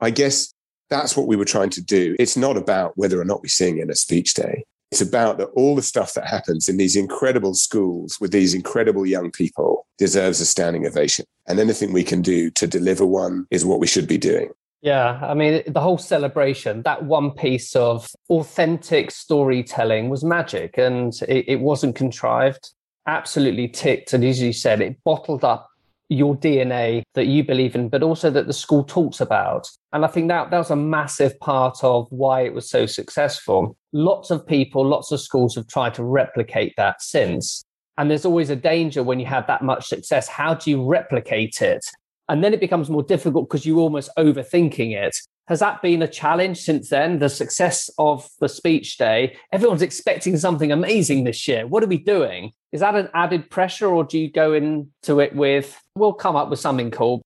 I 0.00 0.10
guess 0.10 0.52
that's 0.90 1.16
what 1.16 1.26
we 1.26 1.36
were 1.36 1.44
trying 1.44 1.70
to 1.70 1.82
do. 1.82 2.16
It's 2.18 2.36
not 2.36 2.56
about 2.56 2.92
whether 2.96 3.20
or 3.20 3.24
not 3.24 3.42
we 3.42 3.48
sing 3.48 3.78
in 3.78 3.90
a 3.90 3.94
speech 3.94 4.34
day. 4.34 4.64
It's 4.90 5.02
about 5.02 5.36
that 5.38 5.48
all 5.48 5.76
the 5.76 5.82
stuff 5.82 6.14
that 6.14 6.26
happens 6.26 6.68
in 6.68 6.78
these 6.78 6.96
incredible 6.96 7.54
schools 7.54 8.18
with 8.20 8.32
these 8.32 8.54
incredible 8.54 9.04
young 9.04 9.30
people 9.30 9.86
deserves 9.98 10.40
a 10.40 10.46
standing 10.46 10.86
ovation. 10.86 11.26
And 11.46 11.60
anything 11.60 11.92
we 11.92 12.04
can 12.04 12.22
do 12.22 12.50
to 12.52 12.66
deliver 12.66 13.04
one 13.04 13.46
is 13.50 13.66
what 13.66 13.80
we 13.80 13.86
should 13.86 14.08
be 14.08 14.16
doing. 14.16 14.50
Yeah, 14.80 15.18
I 15.22 15.34
mean, 15.34 15.62
the 15.66 15.80
whole 15.80 15.98
celebration, 15.98 16.82
that 16.82 17.04
one 17.04 17.32
piece 17.32 17.74
of 17.74 18.08
authentic 18.30 19.10
storytelling 19.10 20.08
was 20.08 20.24
magic 20.24 20.78
and 20.78 21.12
it, 21.28 21.46
it 21.48 21.60
wasn't 21.60 21.96
contrived, 21.96 22.70
absolutely 23.06 23.68
ticked. 23.68 24.12
And 24.12 24.24
as 24.24 24.40
you 24.40 24.52
said, 24.52 24.80
it 24.80 25.02
bottled 25.04 25.44
up 25.44 25.68
your 26.08 26.36
DNA 26.36 27.02
that 27.14 27.26
you 27.26 27.44
believe 27.44 27.74
in, 27.74 27.88
but 27.88 28.02
also 28.02 28.30
that 28.30 28.46
the 28.46 28.52
school 28.52 28.84
talks 28.84 29.20
about. 29.20 29.68
And 29.92 30.04
I 30.04 30.08
think 30.08 30.28
that 30.28 30.50
that 30.50 30.58
was 30.58 30.70
a 30.70 30.76
massive 30.76 31.38
part 31.40 31.82
of 31.82 32.06
why 32.10 32.42
it 32.42 32.54
was 32.54 32.68
so 32.70 32.86
successful. 32.86 33.76
Lots 33.92 34.30
of 34.30 34.46
people, 34.46 34.86
lots 34.86 35.12
of 35.12 35.20
schools 35.20 35.54
have 35.56 35.66
tried 35.66 35.94
to 35.94 36.04
replicate 36.04 36.74
that 36.76 37.02
since. 37.02 37.64
And 37.98 38.10
there's 38.10 38.24
always 38.24 38.50
a 38.50 38.56
danger 38.56 39.02
when 39.02 39.20
you 39.20 39.26
have 39.26 39.46
that 39.48 39.62
much 39.62 39.88
success. 39.88 40.28
How 40.28 40.54
do 40.54 40.70
you 40.70 40.84
replicate 40.84 41.60
it? 41.60 41.84
And 42.28 42.44
then 42.44 42.54
it 42.54 42.60
becomes 42.60 42.90
more 42.90 43.02
difficult 43.02 43.48
because 43.48 43.66
you're 43.66 43.80
almost 43.80 44.10
overthinking 44.18 44.94
it. 44.94 45.16
Has 45.48 45.60
that 45.60 45.80
been 45.80 46.02
a 46.02 46.08
challenge 46.08 46.58
since 46.58 46.90
then? 46.90 47.20
The 47.20 47.30
success 47.30 47.88
of 47.96 48.28
the 48.38 48.50
speech 48.50 48.98
day, 48.98 49.38
everyone's 49.50 49.80
expecting 49.80 50.36
something 50.36 50.70
amazing 50.70 51.24
this 51.24 51.48
year. 51.48 51.66
What 51.66 51.82
are 51.82 51.86
we 51.86 51.96
doing? 51.96 52.52
Is 52.70 52.80
that 52.80 52.94
an 52.94 53.08
added 53.14 53.48
pressure, 53.48 53.86
or 53.86 54.04
do 54.04 54.18
you 54.18 54.30
go 54.30 54.52
into 54.52 55.20
it 55.20 55.34
with, 55.34 55.80
we'll 55.94 56.12
come 56.12 56.36
up 56.36 56.50
with 56.50 56.58
something 56.58 56.90
cool? 56.90 57.22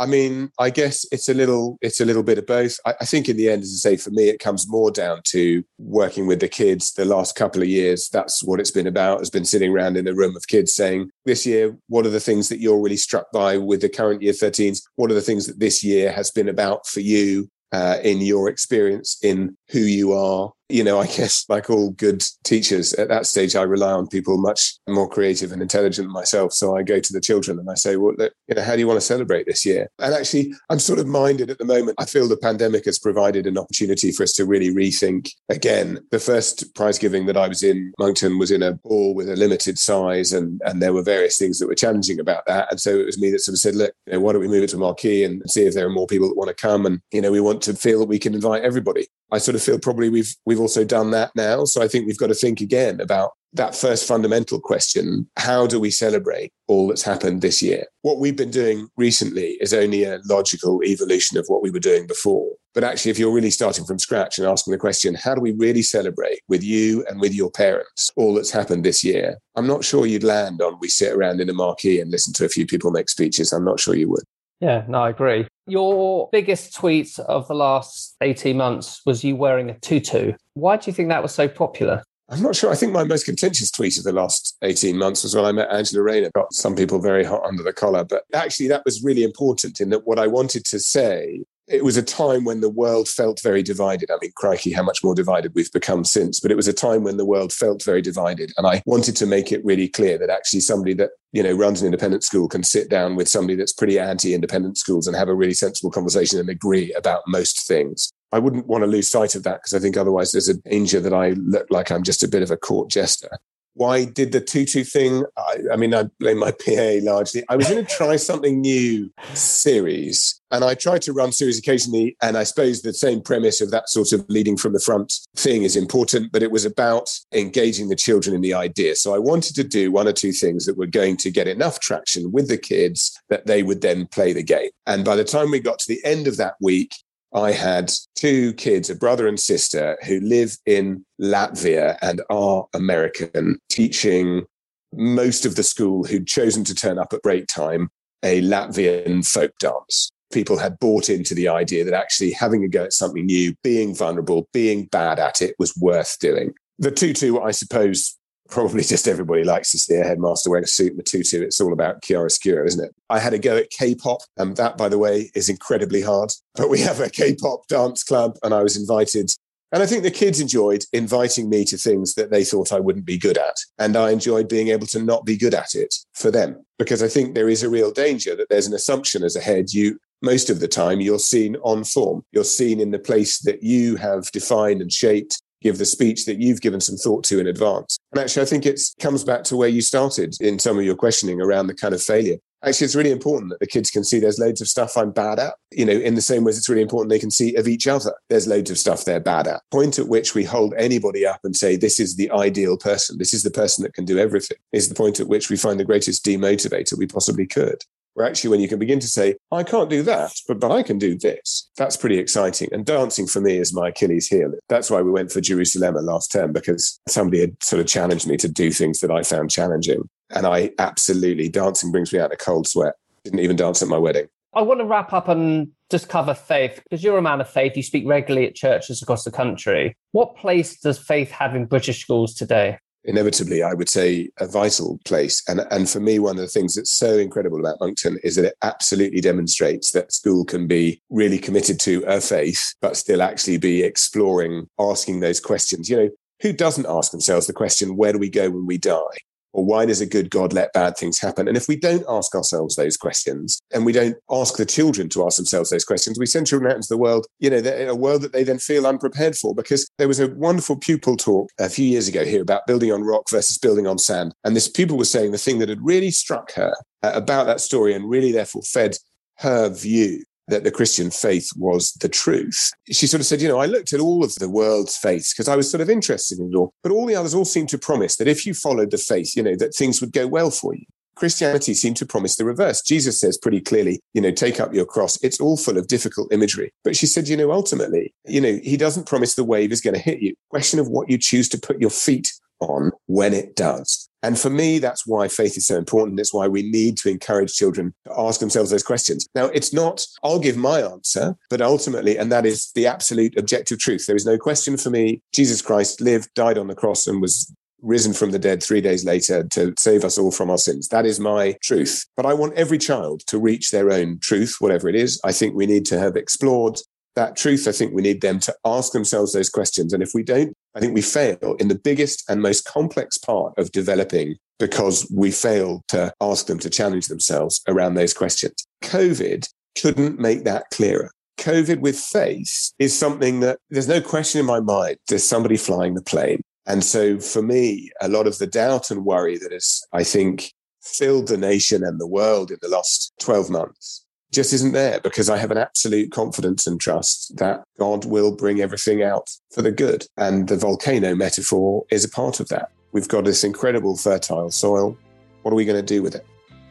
I 0.00 0.06
mean, 0.06 0.50
I 0.58 0.70
guess 0.70 1.04
it's 1.10 1.28
a 1.28 1.34
little 1.34 1.76
it's 1.80 2.00
a 2.00 2.04
little 2.04 2.22
bit 2.22 2.38
of 2.38 2.46
both. 2.46 2.78
I, 2.86 2.94
I, 3.00 3.04
think 3.04 3.28
in 3.28 3.36
the 3.36 3.48
end, 3.48 3.62
as 3.62 3.82
I 3.84 3.90
say, 3.90 3.96
for 3.96 4.10
me, 4.10 4.28
it 4.28 4.38
comes 4.38 4.68
more 4.68 4.90
down 4.90 5.22
to 5.24 5.64
working 5.78 6.26
with 6.26 6.40
the 6.40 6.48
kids. 6.48 6.92
The 6.92 7.04
last 7.04 7.34
couple 7.34 7.62
of 7.62 7.68
years, 7.68 8.08
that's 8.08 8.42
what 8.44 8.60
it's 8.60 8.70
been 8.70 8.86
about. 8.86 9.18
Has 9.18 9.30
been 9.30 9.44
sitting 9.44 9.72
around 9.72 9.96
in 9.96 10.06
a 10.06 10.14
room 10.14 10.36
of 10.36 10.46
kids 10.46 10.74
saying, 10.74 11.10
"This 11.24 11.44
year, 11.44 11.76
what 11.88 12.06
are 12.06 12.10
the 12.10 12.20
things 12.20 12.48
that 12.48 12.60
you're 12.60 12.80
really 12.80 12.96
struck 12.96 13.30
by 13.32 13.58
with 13.58 13.80
the 13.80 13.88
current 13.88 14.22
year 14.22 14.32
13s? 14.32 14.82
What 14.96 15.10
are 15.10 15.14
the 15.14 15.20
things 15.20 15.46
that 15.46 15.58
this 15.58 15.82
year 15.82 16.12
has 16.12 16.30
been 16.30 16.48
about 16.48 16.86
for 16.86 17.00
you 17.00 17.48
uh, 17.72 17.98
in 18.02 18.20
your 18.20 18.48
experience 18.48 19.18
in 19.22 19.56
who 19.70 19.80
you 19.80 20.12
are 20.12 20.52
you 20.68 20.84
know, 20.84 21.00
I 21.00 21.06
guess 21.06 21.44
like 21.48 21.70
all 21.70 21.90
good 21.90 22.22
teachers 22.44 22.92
at 22.94 23.08
that 23.08 23.26
stage, 23.26 23.56
I 23.56 23.62
rely 23.62 23.92
on 23.92 24.06
people 24.06 24.38
much 24.38 24.74
more 24.88 25.08
creative 25.08 25.52
and 25.52 25.62
intelligent 25.62 26.06
than 26.06 26.12
myself. 26.12 26.52
So 26.52 26.76
I 26.76 26.82
go 26.82 27.00
to 27.00 27.12
the 27.12 27.20
children 27.20 27.58
and 27.58 27.70
I 27.70 27.74
say, 27.74 27.96
well, 27.96 28.14
look, 28.18 28.32
you 28.48 28.54
know, 28.54 28.62
how 28.62 28.74
do 28.74 28.80
you 28.80 28.86
want 28.86 28.98
to 28.98 29.06
celebrate 29.06 29.46
this 29.46 29.64
year? 29.64 29.88
And 29.98 30.14
actually, 30.14 30.52
I'm 30.68 30.78
sort 30.78 30.98
of 30.98 31.06
minded 31.06 31.50
at 31.50 31.58
the 31.58 31.64
moment. 31.64 31.96
I 31.98 32.04
feel 32.04 32.28
the 32.28 32.36
pandemic 32.36 32.84
has 32.84 32.98
provided 32.98 33.46
an 33.46 33.56
opportunity 33.56 34.12
for 34.12 34.22
us 34.22 34.32
to 34.34 34.44
really 34.44 34.68
rethink 34.74 35.30
again. 35.48 36.00
The 36.10 36.18
first 36.18 36.74
prize 36.74 36.98
giving 36.98 37.26
that 37.26 37.36
I 37.36 37.48
was 37.48 37.62
in, 37.62 37.92
Monkton, 37.98 38.38
was 38.38 38.50
in 38.50 38.62
a 38.62 38.78
hall 38.84 39.14
with 39.14 39.30
a 39.30 39.36
limited 39.36 39.78
size 39.78 40.32
and, 40.32 40.60
and 40.64 40.82
there 40.82 40.92
were 40.92 41.02
various 41.02 41.38
things 41.38 41.58
that 41.58 41.66
were 41.66 41.74
challenging 41.74 42.20
about 42.20 42.44
that. 42.46 42.68
And 42.70 42.80
so 42.80 42.98
it 42.98 43.06
was 43.06 43.18
me 43.18 43.30
that 43.30 43.40
sort 43.40 43.54
of 43.54 43.60
said, 43.60 43.74
look, 43.74 43.94
you 44.06 44.14
know, 44.14 44.20
why 44.20 44.32
don't 44.32 44.42
we 44.42 44.48
move 44.48 44.64
it 44.64 44.70
to 44.70 44.76
Marquee 44.76 45.24
and 45.24 45.42
see 45.50 45.64
if 45.64 45.74
there 45.74 45.86
are 45.86 45.90
more 45.90 46.06
people 46.06 46.28
that 46.28 46.36
want 46.36 46.48
to 46.48 46.54
come? 46.54 46.84
And, 46.84 47.00
you 47.10 47.22
know, 47.22 47.32
we 47.32 47.40
want 47.40 47.62
to 47.62 47.74
feel 47.74 48.00
that 48.00 48.08
we 48.08 48.18
can 48.18 48.34
invite 48.34 48.64
everybody. 48.64 49.08
I 49.30 49.38
sort 49.38 49.54
of 49.54 49.62
feel 49.62 49.78
probably 49.78 50.08
we've 50.08 50.34
we've 50.46 50.60
also 50.60 50.84
done 50.84 51.10
that 51.12 51.32
now. 51.36 51.64
So 51.64 51.82
I 51.82 51.88
think 51.88 52.06
we've 52.06 52.18
got 52.18 52.28
to 52.28 52.34
think 52.34 52.60
again 52.60 53.00
about 53.00 53.32
that 53.54 53.74
first 53.74 54.06
fundamental 54.06 54.60
question: 54.60 55.28
How 55.38 55.66
do 55.66 55.80
we 55.80 55.90
celebrate 55.90 56.52
all 56.66 56.88
that's 56.88 57.02
happened 57.02 57.42
this 57.42 57.62
year? 57.62 57.84
What 58.02 58.18
we've 58.18 58.36
been 58.36 58.50
doing 58.50 58.88
recently 58.96 59.58
is 59.60 59.74
only 59.74 60.04
a 60.04 60.20
logical 60.26 60.82
evolution 60.84 61.38
of 61.38 61.44
what 61.48 61.62
we 61.62 61.70
were 61.70 61.78
doing 61.78 62.06
before. 62.06 62.48
But 62.74 62.84
actually, 62.84 63.10
if 63.10 63.18
you're 63.18 63.32
really 63.32 63.50
starting 63.50 63.84
from 63.84 63.98
scratch 63.98 64.38
and 64.38 64.46
asking 64.46 64.72
the 64.72 64.78
question, 64.78 65.14
how 65.14 65.34
do 65.34 65.40
we 65.40 65.52
really 65.52 65.82
celebrate 65.82 66.40
with 66.48 66.62
you 66.62 67.04
and 67.08 67.20
with 67.20 67.34
your 67.34 67.50
parents 67.50 68.10
all 68.16 68.34
that's 68.34 68.50
happened 68.50 68.84
this 68.84 69.02
year? 69.02 69.38
I'm 69.56 69.66
not 69.66 69.84
sure 69.84 70.06
you'd 70.06 70.22
land 70.22 70.62
on 70.62 70.78
we 70.80 70.88
sit 70.88 71.12
around 71.12 71.40
in 71.40 71.50
a 71.50 71.54
marquee 71.54 72.00
and 72.00 72.10
listen 72.10 72.32
to 72.34 72.44
a 72.44 72.48
few 72.48 72.66
people 72.66 72.90
make 72.90 73.08
speeches. 73.08 73.52
I'm 73.52 73.64
not 73.64 73.80
sure 73.80 73.96
you 73.96 74.10
would. 74.10 74.22
Yeah, 74.60 74.84
no, 74.88 75.02
I 75.02 75.10
agree. 75.10 75.46
Your 75.66 76.28
biggest 76.32 76.74
tweet 76.74 77.18
of 77.20 77.46
the 77.46 77.54
last 77.54 78.16
18 78.20 78.56
months 78.56 79.00
was 79.06 79.22
you 79.22 79.36
wearing 79.36 79.70
a 79.70 79.78
tutu. 79.78 80.32
Why 80.54 80.76
do 80.76 80.90
you 80.90 80.94
think 80.94 81.08
that 81.10 81.22
was 81.22 81.32
so 81.32 81.46
popular? 81.46 82.02
I'm 82.30 82.42
not 82.42 82.56
sure. 82.56 82.70
I 82.70 82.74
think 82.74 82.92
my 82.92 83.04
most 83.04 83.24
contentious 83.24 83.70
tweet 83.70 83.96
of 83.96 84.04
the 84.04 84.12
last 84.12 84.56
18 84.62 84.98
months 84.98 85.22
was 85.22 85.34
when 85.34 85.44
I 85.44 85.52
met 85.52 85.70
Angela 85.70 86.02
Rayner. 86.02 86.30
Got 86.34 86.52
some 86.52 86.76
people 86.76 87.00
very 87.00 87.24
hot 87.24 87.44
under 87.44 87.62
the 87.62 87.72
collar. 87.72 88.04
But 88.04 88.24
actually, 88.34 88.68
that 88.68 88.84
was 88.84 89.02
really 89.02 89.22
important 89.22 89.80
in 89.80 89.88
that 89.90 90.06
what 90.06 90.18
I 90.18 90.26
wanted 90.26 90.64
to 90.66 90.78
say 90.78 91.42
it 91.68 91.84
was 91.84 91.96
a 91.96 92.02
time 92.02 92.44
when 92.44 92.60
the 92.60 92.70
world 92.70 93.08
felt 93.08 93.40
very 93.42 93.62
divided. 93.62 94.10
I 94.10 94.16
mean, 94.20 94.32
crikey, 94.34 94.72
how 94.72 94.82
much 94.82 95.04
more 95.04 95.14
divided 95.14 95.54
we've 95.54 95.72
become 95.72 96.04
since. 96.04 96.40
But 96.40 96.50
it 96.50 96.56
was 96.56 96.68
a 96.68 96.72
time 96.72 97.04
when 97.04 97.18
the 97.18 97.26
world 97.26 97.52
felt 97.52 97.84
very 97.84 98.00
divided. 98.00 98.52
And 98.56 98.66
I 98.66 98.82
wanted 98.86 99.16
to 99.16 99.26
make 99.26 99.52
it 99.52 99.64
really 99.64 99.88
clear 99.88 100.18
that 100.18 100.30
actually 100.30 100.60
somebody 100.60 100.94
that, 100.94 101.10
you 101.32 101.42
know, 101.42 101.52
runs 101.52 101.80
an 101.80 101.86
independent 101.86 102.24
school 102.24 102.48
can 102.48 102.62
sit 102.62 102.88
down 102.88 103.16
with 103.16 103.28
somebody 103.28 103.54
that's 103.54 103.72
pretty 103.72 103.98
anti 103.98 104.34
independent 104.34 104.78
schools 104.78 105.06
and 105.06 105.16
have 105.16 105.28
a 105.28 105.34
really 105.34 105.54
sensible 105.54 105.90
conversation 105.90 106.40
and 106.40 106.48
agree 106.48 106.92
about 106.94 107.22
most 107.26 107.66
things. 107.66 108.10
I 108.32 108.38
wouldn't 108.38 108.66
want 108.66 108.82
to 108.82 108.88
lose 108.88 109.10
sight 109.10 109.34
of 109.34 109.42
that 109.44 109.60
because 109.62 109.74
I 109.74 109.78
think 109.78 109.96
otherwise 109.96 110.32
there's 110.32 110.48
a 110.48 110.60
danger 110.62 111.00
that 111.00 111.14
I 111.14 111.30
look 111.30 111.66
like 111.70 111.90
I'm 111.90 112.02
just 112.02 112.22
a 112.22 112.28
bit 112.28 112.42
of 112.42 112.50
a 112.50 112.56
court 112.56 112.90
jester 112.90 113.30
why 113.74 114.04
did 114.04 114.32
the 114.32 114.40
tutu 114.40 114.84
thing? 114.84 115.24
I, 115.36 115.58
I, 115.72 115.76
mean, 115.76 115.94
I 115.94 116.04
blame 116.18 116.38
my 116.38 116.50
PA 116.64 116.98
largely. 117.02 117.44
I 117.48 117.56
was 117.56 117.68
going 117.68 117.84
to 117.84 117.96
try 117.96 118.16
something 118.16 118.60
new 118.60 119.10
series, 119.34 120.40
and 120.50 120.64
I 120.64 120.74
tried 120.74 121.02
to 121.02 121.12
run 121.12 121.32
series 121.32 121.58
occasionally. 121.58 122.16
And 122.20 122.36
I 122.36 122.44
suppose 122.44 122.82
the 122.82 122.92
same 122.92 123.22
premise 123.22 123.60
of 123.60 123.70
that 123.70 123.88
sort 123.88 124.12
of 124.12 124.24
leading 124.28 124.56
from 124.56 124.72
the 124.72 124.80
front 124.80 125.12
thing 125.36 125.62
is 125.62 125.76
important, 125.76 126.32
but 126.32 126.42
it 126.42 126.50
was 126.50 126.64
about 126.64 127.08
engaging 127.32 127.88
the 127.88 127.96
children 127.96 128.34
in 128.34 128.42
the 128.42 128.54
idea. 128.54 128.96
So 128.96 129.14
I 129.14 129.18
wanted 129.18 129.54
to 129.56 129.64
do 129.64 129.92
one 129.92 130.08
or 130.08 130.12
two 130.12 130.32
things 130.32 130.66
that 130.66 130.76
were 130.76 130.86
going 130.86 131.16
to 131.18 131.30
get 131.30 131.48
enough 131.48 131.80
traction 131.80 132.32
with 132.32 132.48
the 132.48 132.58
kids 132.58 133.18
that 133.28 133.46
they 133.46 133.62
would 133.62 133.80
then 133.80 134.06
play 134.06 134.32
the 134.32 134.42
game. 134.42 134.70
And 134.86 135.04
by 135.04 135.16
the 135.16 135.24
time 135.24 135.50
we 135.50 135.60
got 135.60 135.78
to 135.80 135.88
the 135.88 136.04
end 136.04 136.26
of 136.26 136.36
that 136.38 136.54
week, 136.60 136.92
I 137.34 137.52
had 137.52 137.92
two 138.14 138.54
kids, 138.54 138.88
a 138.88 138.94
brother 138.94 139.28
and 139.28 139.38
sister, 139.38 139.98
who 140.06 140.20
live 140.20 140.56
in 140.66 141.04
Latvia 141.20 141.98
and 142.00 142.22
are 142.30 142.66
American, 142.74 143.58
teaching 143.68 144.46
most 144.94 145.44
of 145.44 145.56
the 145.56 145.62
school 145.62 146.04
who'd 146.04 146.26
chosen 146.26 146.64
to 146.64 146.74
turn 146.74 146.98
up 146.98 147.12
at 147.12 147.22
break 147.22 147.46
time 147.46 147.90
a 148.24 148.40
Latvian 148.42 149.26
folk 149.26 149.52
dance. 149.58 150.10
People 150.32 150.58
had 150.58 150.78
bought 150.78 151.08
into 151.08 151.34
the 151.34 151.48
idea 151.48 151.84
that 151.84 151.94
actually 151.94 152.32
having 152.32 152.64
a 152.64 152.68
go 152.68 152.84
at 152.84 152.92
something 152.92 153.24
new, 153.24 153.54
being 153.62 153.94
vulnerable, 153.94 154.48
being 154.52 154.86
bad 154.86 155.18
at 155.18 155.40
it 155.40 155.54
was 155.58 155.76
worth 155.76 156.18
doing. 156.18 156.52
The 156.78 156.90
tutu, 156.90 157.38
I 157.40 157.50
suppose, 157.52 158.17
probably 158.48 158.82
just 158.82 159.08
everybody 159.08 159.44
likes 159.44 159.70
to 159.72 159.78
see 159.78 159.94
a 159.94 160.04
headmaster 160.04 160.50
wearing 160.50 160.64
a 160.64 160.68
suit 160.68 160.92
and 160.92 161.00
a 161.00 161.02
tutu. 161.02 161.42
It's 161.42 161.60
all 161.60 161.72
about 161.72 162.02
chiaroscuro, 162.02 162.66
isn't 162.66 162.84
it? 162.84 162.94
I 163.10 163.18
had 163.18 163.34
a 163.34 163.38
go 163.38 163.56
at 163.56 163.70
K-pop, 163.70 164.20
and 164.36 164.56
that, 164.56 164.76
by 164.76 164.88
the 164.88 164.98
way, 164.98 165.30
is 165.34 165.48
incredibly 165.48 166.02
hard. 166.02 166.30
But 166.54 166.70
we 166.70 166.80
have 166.80 167.00
a 167.00 167.08
K-pop 167.08 167.68
dance 167.68 168.02
club, 168.02 168.36
and 168.42 168.52
I 168.52 168.64
was 168.64 168.76
invited. 168.76 169.30
And 169.70 169.80
I 169.80 169.86
think 169.86 170.02
the 170.02 170.10
kids 170.10 170.40
enjoyed 170.40 170.84
inviting 170.92 171.48
me 171.48 171.64
to 171.66 171.76
things 171.76 172.14
that 172.14 172.30
they 172.30 172.42
thought 172.42 172.72
I 172.72 172.80
wouldn't 172.80 173.04
be 173.04 173.16
good 173.16 173.38
at. 173.38 173.54
And 173.78 173.96
I 173.96 174.10
enjoyed 174.10 174.48
being 174.48 174.68
able 174.68 174.88
to 174.88 175.00
not 175.00 175.24
be 175.24 175.36
good 175.36 175.54
at 175.54 175.74
it 175.74 175.94
for 176.14 176.32
them. 176.32 176.64
Because 176.78 177.00
I 177.02 177.06
think 177.06 177.34
there 177.34 177.48
is 177.48 177.62
a 177.62 177.70
real 177.70 177.92
danger 177.92 178.34
that 178.34 178.48
there's 178.48 178.66
an 178.66 178.74
assumption 178.74 179.22
as 179.22 179.36
a 179.36 179.40
head, 179.40 179.72
you 179.72 179.98
most 180.22 180.50
of 180.50 180.60
the 180.60 180.68
time 180.68 181.00
you're 181.00 181.18
seen 181.18 181.56
on 181.62 181.84
form. 181.84 182.24
You're 182.32 182.44
seen 182.44 182.80
in 182.80 182.90
the 182.90 182.98
place 182.98 183.38
that 183.40 183.62
you 183.62 183.96
have 183.96 184.30
defined 184.32 184.80
and 184.82 184.92
shaped 184.92 185.40
give 185.62 185.78
the 185.78 185.84
speech 185.84 186.24
that 186.26 186.40
you've 186.40 186.60
given 186.60 186.80
some 186.80 186.96
thought 186.96 187.24
to 187.24 187.38
in 187.38 187.46
advance. 187.46 187.98
And 188.12 188.20
actually, 188.20 188.42
I 188.42 188.46
think 188.46 188.66
it 188.66 188.80
comes 189.00 189.24
back 189.24 189.44
to 189.44 189.56
where 189.56 189.68
you 189.68 189.82
started 189.82 190.36
in 190.40 190.58
some 190.58 190.78
of 190.78 190.84
your 190.84 190.94
questioning 190.94 191.40
around 191.40 191.66
the 191.66 191.74
kind 191.74 191.94
of 191.94 192.02
failure. 192.02 192.36
Actually, 192.64 192.86
it's 192.86 192.96
really 192.96 193.12
important 193.12 193.50
that 193.50 193.60
the 193.60 193.66
kids 193.66 193.88
can 193.88 194.02
see 194.02 194.18
there's 194.18 194.40
loads 194.40 194.60
of 194.60 194.68
stuff 194.68 194.96
I'm 194.96 195.12
bad 195.12 195.38
at. 195.38 195.54
You 195.70 195.84
know, 195.84 195.92
in 195.92 196.16
the 196.16 196.20
same 196.20 196.42
way, 196.42 196.50
it's 196.50 196.68
really 196.68 196.82
important 196.82 197.10
they 197.10 197.18
can 197.20 197.30
see 197.30 197.54
of 197.54 197.68
each 197.68 197.86
other 197.86 198.12
there's 198.28 198.48
loads 198.48 198.70
of 198.70 198.78
stuff 198.78 199.04
they're 199.04 199.20
bad 199.20 199.46
at. 199.46 199.62
Point 199.70 199.98
at 199.98 200.08
which 200.08 200.34
we 200.34 200.42
hold 200.42 200.74
anybody 200.76 201.24
up 201.24 201.40
and 201.44 201.54
say, 201.54 201.76
this 201.76 202.00
is 202.00 202.16
the 202.16 202.30
ideal 202.32 202.76
person. 202.76 203.18
This 203.18 203.32
is 203.32 203.44
the 203.44 203.50
person 203.50 203.84
that 203.84 203.94
can 203.94 204.04
do 204.04 204.18
everything, 204.18 204.58
is 204.72 204.88
the 204.88 204.94
point 204.96 205.20
at 205.20 205.28
which 205.28 205.50
we 205.50 205.56
find 205.56 205.78
the 205.78 205.84
greatest 205.84 206.24
demotivator 206.24 206.98
we 206.98 207.06
possibly 207.06 207.46
could 207.46 207.84
where 208.14 208.26
actually 208.26 208.50
when 208.50 208.60
you 208.60 208.68
can 208.68 208.78
begin 208.78 209.00
to 209.00 209.06
say, 209.06 209.36
I 209.52 209.62
can't 209.62 209.90
do 209.90 210.02
that, 210.02 210.32
but, 210.46 210.60
but 210.60 210.72
I 210.72 210.82
can 210.82 210.98
do 210.98 211.16
this, 211.16 211.70
that's 211.76 211.96
pretty 211.96 212.18
exciting. 212.18 212.68
And 212.72 212.84
dancing 212.84 213.26
for 213.26 213.40
me 213.40 213.58
is 213.58 213.72
my 213.72 213.88
Achilles 213.88 214.28
heel. 214.28 214.52
That's 214.68 214.90
why 214.90 215.02
we 215.02 215.10
went 215.10 215.32
for 215.32 215.40
Jerusalem 215.40 215.94
last 215.94 216.32
term, 216.32 216.52
because 216.52 217.00
somebody 217.08 217.40
had 217.40 217.62
sort 217.62 217.80
of 217.80 217.86
challenged 217.86 218.26
me 218.26 218.36
to 218.38 218.48
do 218.48 218.70
things 218.70 219.00
that 219.00 219.10
I 219.10 219.22
found 219.22 219.50
challenging. 219.50 220.08
And 220.30 220.46
I 220.46 220.72
absolutely, 220.78 221.48
dancing 221.48 221.90
brings 221.90 222.12
me 222.12 222.18
out 222.18 222.32
a 222.32 222.36
cold 222.36 222.66
sweat. 222.66 222.94
Didn't 223.24 223.40
even 223.40 223.56
dance 223.56 223.82
at 223.82 223.88
my 223.88 223.98
wedding. 223.98 224.28
I 224.54 224.62
want 224.62 224.80
to 224.80 224.86
wrap 224.86 225.12
up 225.12 225.28
and 225.28 225.68
just 225.90 226.08
cover 226.08 226.34
faith 226.34 226.80
because 226.82 227.04
you're 227.04 227.18
a 227.18 227.22
man 227.22 227.40
of 227.40 227.48
faith. 227.48 227.76
You 227.76 227.82
speak 227.82 228.04
regularly 228.06 228.46
at 228.46 228.54
churches 228.54 229.02
across 229.02 229.24
the 229.24 229.30
country. 229.30 229.96
What 230.12 230.36
place 230.36 230.78
does 230.80 230.98
faith 230.98 231.30
have 231.30 231.54
in 231.54 231.66
British 231.66 232.00
schools 232.00 232.34
today? 232.34 232.78
Inevitably, 233.04 233.62
I 233.62 233.74
would 233.74 233.88
say, 233.88 234.30
a 234.38 234.46
vital 234.46 234.98
place. 235.04 235.42
And, 235.48 235.60
and 235.70 235.88
for 235.88 236.00
me, 236.00 236.18
one 236.18 236.36
of 236.36 236.42
the 236.42 236.48
things 236.48 236.74
that's 236.74 236.90
so 236.90 237.18
incredible 237.18 237.60
about 237.60 237.78
Monkton 237.80 238.18
is 238.22 238.36
that 238.36 238.44
it 238.44 238.56
absolutely 238.62 239.20
demonstrates 239.20 239.92
that 239.92 240.12
school 240.12 240.44
can 240.44 240.66
be 240.66 241.00
really 241.10 241.38
committed 241.38 241.80
to 241.80 242.04
a 242.06 242.20
faith, 242.20 242.74
but 242.80 242.96
still 242.96 243.22
actually 243.22 243.58
be 243.58 243.82
exploring, 243.82 244.68
asking 244.78 245.20
those 245.20 245.40
questions. 245.40 245.88
You 245.88 245.96
know, 245.96 246.10
who 246.42 246.52
doesn't 246.52 246.86
ask 246.88 247.10
themselves 247.10 247.46
the 247.46 247.52
question, 247.52 247.96
where 247.96 248.12
do 248.12 248.18
we 248.18 248.30
go 248.30 248.50
when 248.50 248.66
we 248.66 248.78
die? 248.78 249.18
Or 249.58 249.64
why 249.64 249.84
does 249.84 250.00
a 250.00 250.06
good 250.06 250.30
God 250.30 250.52
let 250.52 250.72
bad 250.72 250.96
things 250.96 251.18
happen? 251.18 251.48
And 251.48 251.56
if 251.56 251.66
we 251.66 251.74
don't 251.74 252.04
ask 252.08 252.32
ourselves 252.32 252.76
those 252.76 252.96
questions 252.96 253.60
and 253.72 253.84
we 253.84 253.92
don't 253.92 254.16
ask 254.30 254.56
the 254.56 254.64
children 254.64 255.08
to 255.08 255.26
ask 255.26 255.36
themselves 255.36 255.70
those 255.70 255.84
questions, 255.84 256.16
we 256.16 256.26
send 256.26 256.46
children 256.46 256.70
out 256.70 256.76
into 256.76 256.86
the 256.88 256.96
world, 256.96 257.26
you 257.40 257.50
know, 257.50 257.58
a 257.58 257.92
world 257.92 258.22
that 258.22 258.32
they 258.32 258.44
then 258.44 258.60
feel 258.60 258.86
unprepared 258.86 259.34
for. 259.34 259.56
Because 259.56 259.88
there 259.98 260.06
was 260.06 260.20
a 260.20 260.28
wonderful 260.28 260.76
pupil 260.76 261.16
talk 261.16 261.50
a 261.58 261.68
few 261.68 261.86
years 261.86 262.06
ago 262.06 262.24
here 262.24 262.40
about 262.40 262.68
building 262.68 262.92
on 262.92 263.02
rock 263.02 263.24
versus 263.28 263.58
building 263.58 263.88
on 263.88 263.98
sand. 263.98 264.32
And 264.44 264.54
this 264.54 264.68
pupil 264.68 264.96
was 264.96 265.10
saying 265.10 265.32
the 265.32 265.38
thing 265.38 265.58
that 265.58 265.68
had 265.68 265.84
really 265.84 266.12
struck 266.12 266.52
her 266.52 266.72
uh, 267.02 267.10
about 267.14 267.46
that 267.46 267.60
story 267.60 267.94
and 267.94 268.08
really 268.08 268.30
therefore 268.30 268.62
fed 268.62 268.96
her 269.38 269.68
view 269.68 270.22
that 270.48 270.64
the 270.64 270.70
Christian 270.70 271.10
faith 271.10 271.50
was 271.56 271.92
the 271.92 272.08
truth. 272.08 272.70
She 272.90 273.06
sort 273.06 273.20
of 273.20 273.26
said, 273.26 273.40
you 273.40 273.48
know, 273.48 273.58
I 273.58 273.66
looked 273.66 273.92
at 273.92 274.00
all 274.00 274.24
of 274.24 274.34
the 274.36 274.48
world's 274.48 274.96
faiths 274.96 275.32
because 275.32 275.48
I 275.48 275.56
was 275.56 275.70
sort 275.70 275.80
of 275.80 275.90
interested 275.90 276.38
in 276.38 276.52
it 276.52 276.56
all, 276.56 276.72
but 276.82 276.92
all 276.92 277.06
the 277.06 277.16
others 277.16 277.34
all 277.34 277.44
seemed 277.44 277.68
to 277.70 277.78
promise 277.78 278.16
that 278.16 278.28
if 278.28 278.46
you 278.46 278.54
followed 278.54 278.90
the 278.90 278.98
faith, 278.98 279.36
you 279.36 279.42
know, 279.42 279.56
that 279.56 279.74
things 279.74 280.00
would 280.00 280.12
go 280.12 280.26
well 280.26 280.50
for 280.50 280.74
you. 280.74 280.84
Christianity 281.18 281.74
seemed 281.74 281.96
to 281.96 282.06
promise 282.06 282.36
the 282.36 282.44
reverse. 282.44 282.80
Jesus 282.80 283.18
says 283.18 283.36
pretty 283.36 283.60
clearly, 283.60 284.00
you 284.14 284.20
know, 284.20 284.30
take 284.30 284.60
up 284.60 284.72
your 284.72 284.86
cross. 284.86 285.20
It's 285.22 285.40
all 285.40 285.56
full 285.56 285.76
of 285.76 285.88
difficult 285.88 286.32
imagery. 286.32 286.72
But 286.84 286.96
she 286.96 287.06
said, 287.06 287.26
you 287.26 287.36
know, 287.36 287.50
ultimately, 287.50 288.14
you 288.24 288.40
know, 288.40 288.60
he 288.62 288.76
doesn't 288.76 289.06
promise 289.06 289.34
the 289.34 289.42
wave 289.42 289.72
is 289.72 289.80
going 289.80 289.94
to 289.94 290.00
hit 290.00 290.20
you. 290.20 290.34
Question 290.50 290.78
of 290.78 290.88
what 290.88 291.10
you 291.10 291.18
choose 291.18 291.48
to 291.50 291.58
put 291.58 291.80
your 291.80 291.90
feet 291.90 292.32
on 292.60 292.92
when 293.06 293.34
it 293.34 293.56
does. 293.56 294.08
And 294.22 294.38
for 294.38 294.50
me, 294.50 294.78
that's 294.78 295.06
why 295.06 295.28
faith 295.28 295.56
is 295.56 295.66
so 295.66 295.76
important. 295.76 296.18
It's 296.18 296.34
why 296.34 296.48
we 296.48 296.62
need 296.62 296.96
to 296.98 297.08
encourage 297.08 297.54
children 297.54 297.94
to 298.06 298.18
ask 298.18 298.40
themselves 298.40 298.70
those 298.70 298.82
questions. 298.82 299.28
Now, 299.34 299.46
it's 299.46 299.72
not, 299.72 300.04
I'll 300.24 300.40
give 300.40 300.56
my 300.56 300.82
answer, 300.82 301.36
but 301.50 301.60
ultimately, 301.60 302.16
and 302.16 302.32
that 302.32 302.44
is 302.44 302.72
the 302.72 302.86
absolute 302.86 303.38
objective 303.38 303.78
truth. 303.78 304.06
There 304.06 304.16
is 304.16 304.26
no 304.26 304.36
question 304.36 304.76
for 304.76 304.90
me. 304.90 305.22
Jesus 305.32 305.62
Christ 305.62 306.00
lived, 306.00 306.34
died 306.34 306.58
on 306.58 306.66
the 306.66 306.74
cross, 306.74 307.06
and 307.06 307.22
was 307.22 307.52
risen 307.80 308.12
from 308.12 308.32
the 308.32 308.40
dead 308.40 308.60
three 308.60 308.80
days 308.80 309.04
later 309.04 309.44
to 309.52 309.72
save 309.78 310.02
us 310.04 310.18
all 310.18 310.32
from 310.32 310.50
our 310.50 310.58
sins. 310.58 310.88
That 310.88 311.06
is 311.06 311.20
my 311.20 311.56
truth. 311.62 312.04
But 312.16 312.26
I 312.26 312.34
want 312.34 312.54
every 312.54 312.78
child 312.78 313.22
to 313.28 313.38
reach 313.38 313.70
their 313.70 313.92
own 313.92 314.18
truth, 314.20 314.56
whatever 314.58 314.88
it 314.88 314.96
is. 314.96 315.20
I 315.24 315.30
think 315.30 315.54
we 315.54 315.66
need 315.66 315.86
to 315.86 315.98
have 315.98 316.16
explored 316.16 316.80
that 317.14 317.36
truth. 317.36 317.66
I 317.68 317.72
think 317.72 317.92
we 317.92 318.02
need 318.02 318.20
them 318.20 318.40
to 318.40 318.54
ask 318.64 318.92
themselves 318.92 319.32
those 319.32 319.50
questions. 319.50 319.92
And 319.92 320.02
if 320.02 320.10
we 320.14 320.22
don't, 320.22 320.54
I 320.78 320.80
think 320.80 320.94
we 320.94 321.02
fail 321.02 321.56
in 321.58 321.66
the 321.66 321.74
biggest 321.74 322.22
and 322.30 322.40
most 322.40 322.64
complex 322.64 323.18
part 323.18 323.52
of 323.58 323.72
developing 323.72 324.36
because 324.60 325.10
we 325.12 325.32
fail 325.32 325.82
to 325.88 326.12
ask 326.20 326.46
them 326.46 326.60
to 326.60 326.70
challenge 326.70 327.08
themselves 327.08 327.60
around 327.66 327.94
those 327.94 328.14
questions. 328.14 328.64
COVID 328.84 329.48
couldn't 329.76 330.20
make 330.20 330.44
that 330.44 330.70
clearer. 330.70 331.10
COVID 331.40 331.80
with 331.80 331.98
faith 331.98 332.70
is 332.78 332.96
something 332.96 333.40
that 333.40 333.58
there's 333.70 333.88
no 333.88 334.00
question 334.00 334.38
in 334.38 334.46
my 334.46 334.60
mind. 334.60 334.98
There's 335.08 335.28
somebody 335.28 335.56
flying 335.56 335.94
the 335.94 336.02
plane. 336.02 336.42
And 336.64 336.84
so 336.84 337.18
for 337.18 337.42
me, 337.42 337.90
a 338.00 338.06
lot 338.06 338.28
of 338.28 338.38
the 338.38 338.46
doubt 338.46 338.92
and 338.92 339.04
worry 339.04 339.36
that 339.36 339.50
has, 339.50 339.82
I 339.92 340.04
think, 340.04 340.52
filled 340.80 341.26
the 341.26 341.36
nation 341.36 341.82
and 341.82 341.98
the 341.98 342.06
world 342.06 342.52
in 342.52 342.58
the 342.62 342.68
last 342.68 343.12
12 343.20 343.50
months 343.50 344.04
just 344.32 344.52
isn't 344.52 344.72
there 344.72 345.00
because 345.00 345.30
I 345.30 345.38
have 345.38 345.50
an 345.50 345.58
absolute 345.58 346.12
confidence 346.12 346.66
and 346.66 346.80
trust 346.80 347.36
that 347.38 347.64
God 347.78 348.04
will 348.04 348.34
bring 348.34 348.60
everything 348.60 349.02
out 349.02 349.30
for 349.50 349.62
the 349.62 349.72
good. 349.72 350.06
And 350.16 350.48
the 350.48 350.56
volcano 350.56 351.14
metaphor 351.14 351.84
is 351.90 352.04
a 352.04 352.08
part 352.08 352.40
of 352.40 352.48
that. 352.48 352.70
We've 352.92 353.08
got 353.08 353.24
this 353.24 353.44
incredible 353.44 353.96
fertile 353.96 354.50
soil. 354.50 354.96
What 355.42 355.52
are 355.52 355.56
we 355.56 355.64
going 355.64 355.80
to 355.80 355.94
do 355.94 356.02
with 356.02 356.14
it? 356.14 356.26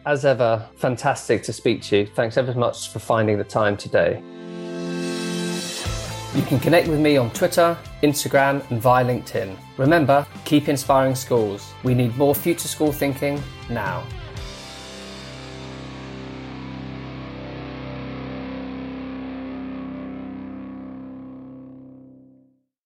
As 0.05 0.23
ever, 0.23 0.65
fantastic 0.77 1.43
to 1.43 1.53
speak 1.53 1.81
to 1.83 1.97
you. 1.97 2.05
Thanks 2.05 2.37
ever 2.37 2.53
so 2.53 2.59
much 2.59 2.89
for 2.89 2.99
finding 2.99 3.37
the 3.37 3.43
time 3.43 3.75
today. 3.75 4.21
You 6.35 6.43
can 6.43 6.59
connect 6.59 6.87
with 6.87 6.99
me 6.99 7.17
on 7.17 7.31
Twitter, 7.31 7.75
Instagram, 8.03 8.69
and 8.69 8.79
via 8.79 9.03
LinkedIn. 9.03 9.57
Remember, 9.77 10.25
keep 10.45 10.69
inspiring 10.69 11.15
schools. 11.15 11.73
We 11.83 11.95
need 11.95 12.15
more 12.17 12.35
future 12.35 12.67
school 12.67 12.91
thinking 12.91 13.41
now. 13.69 14.03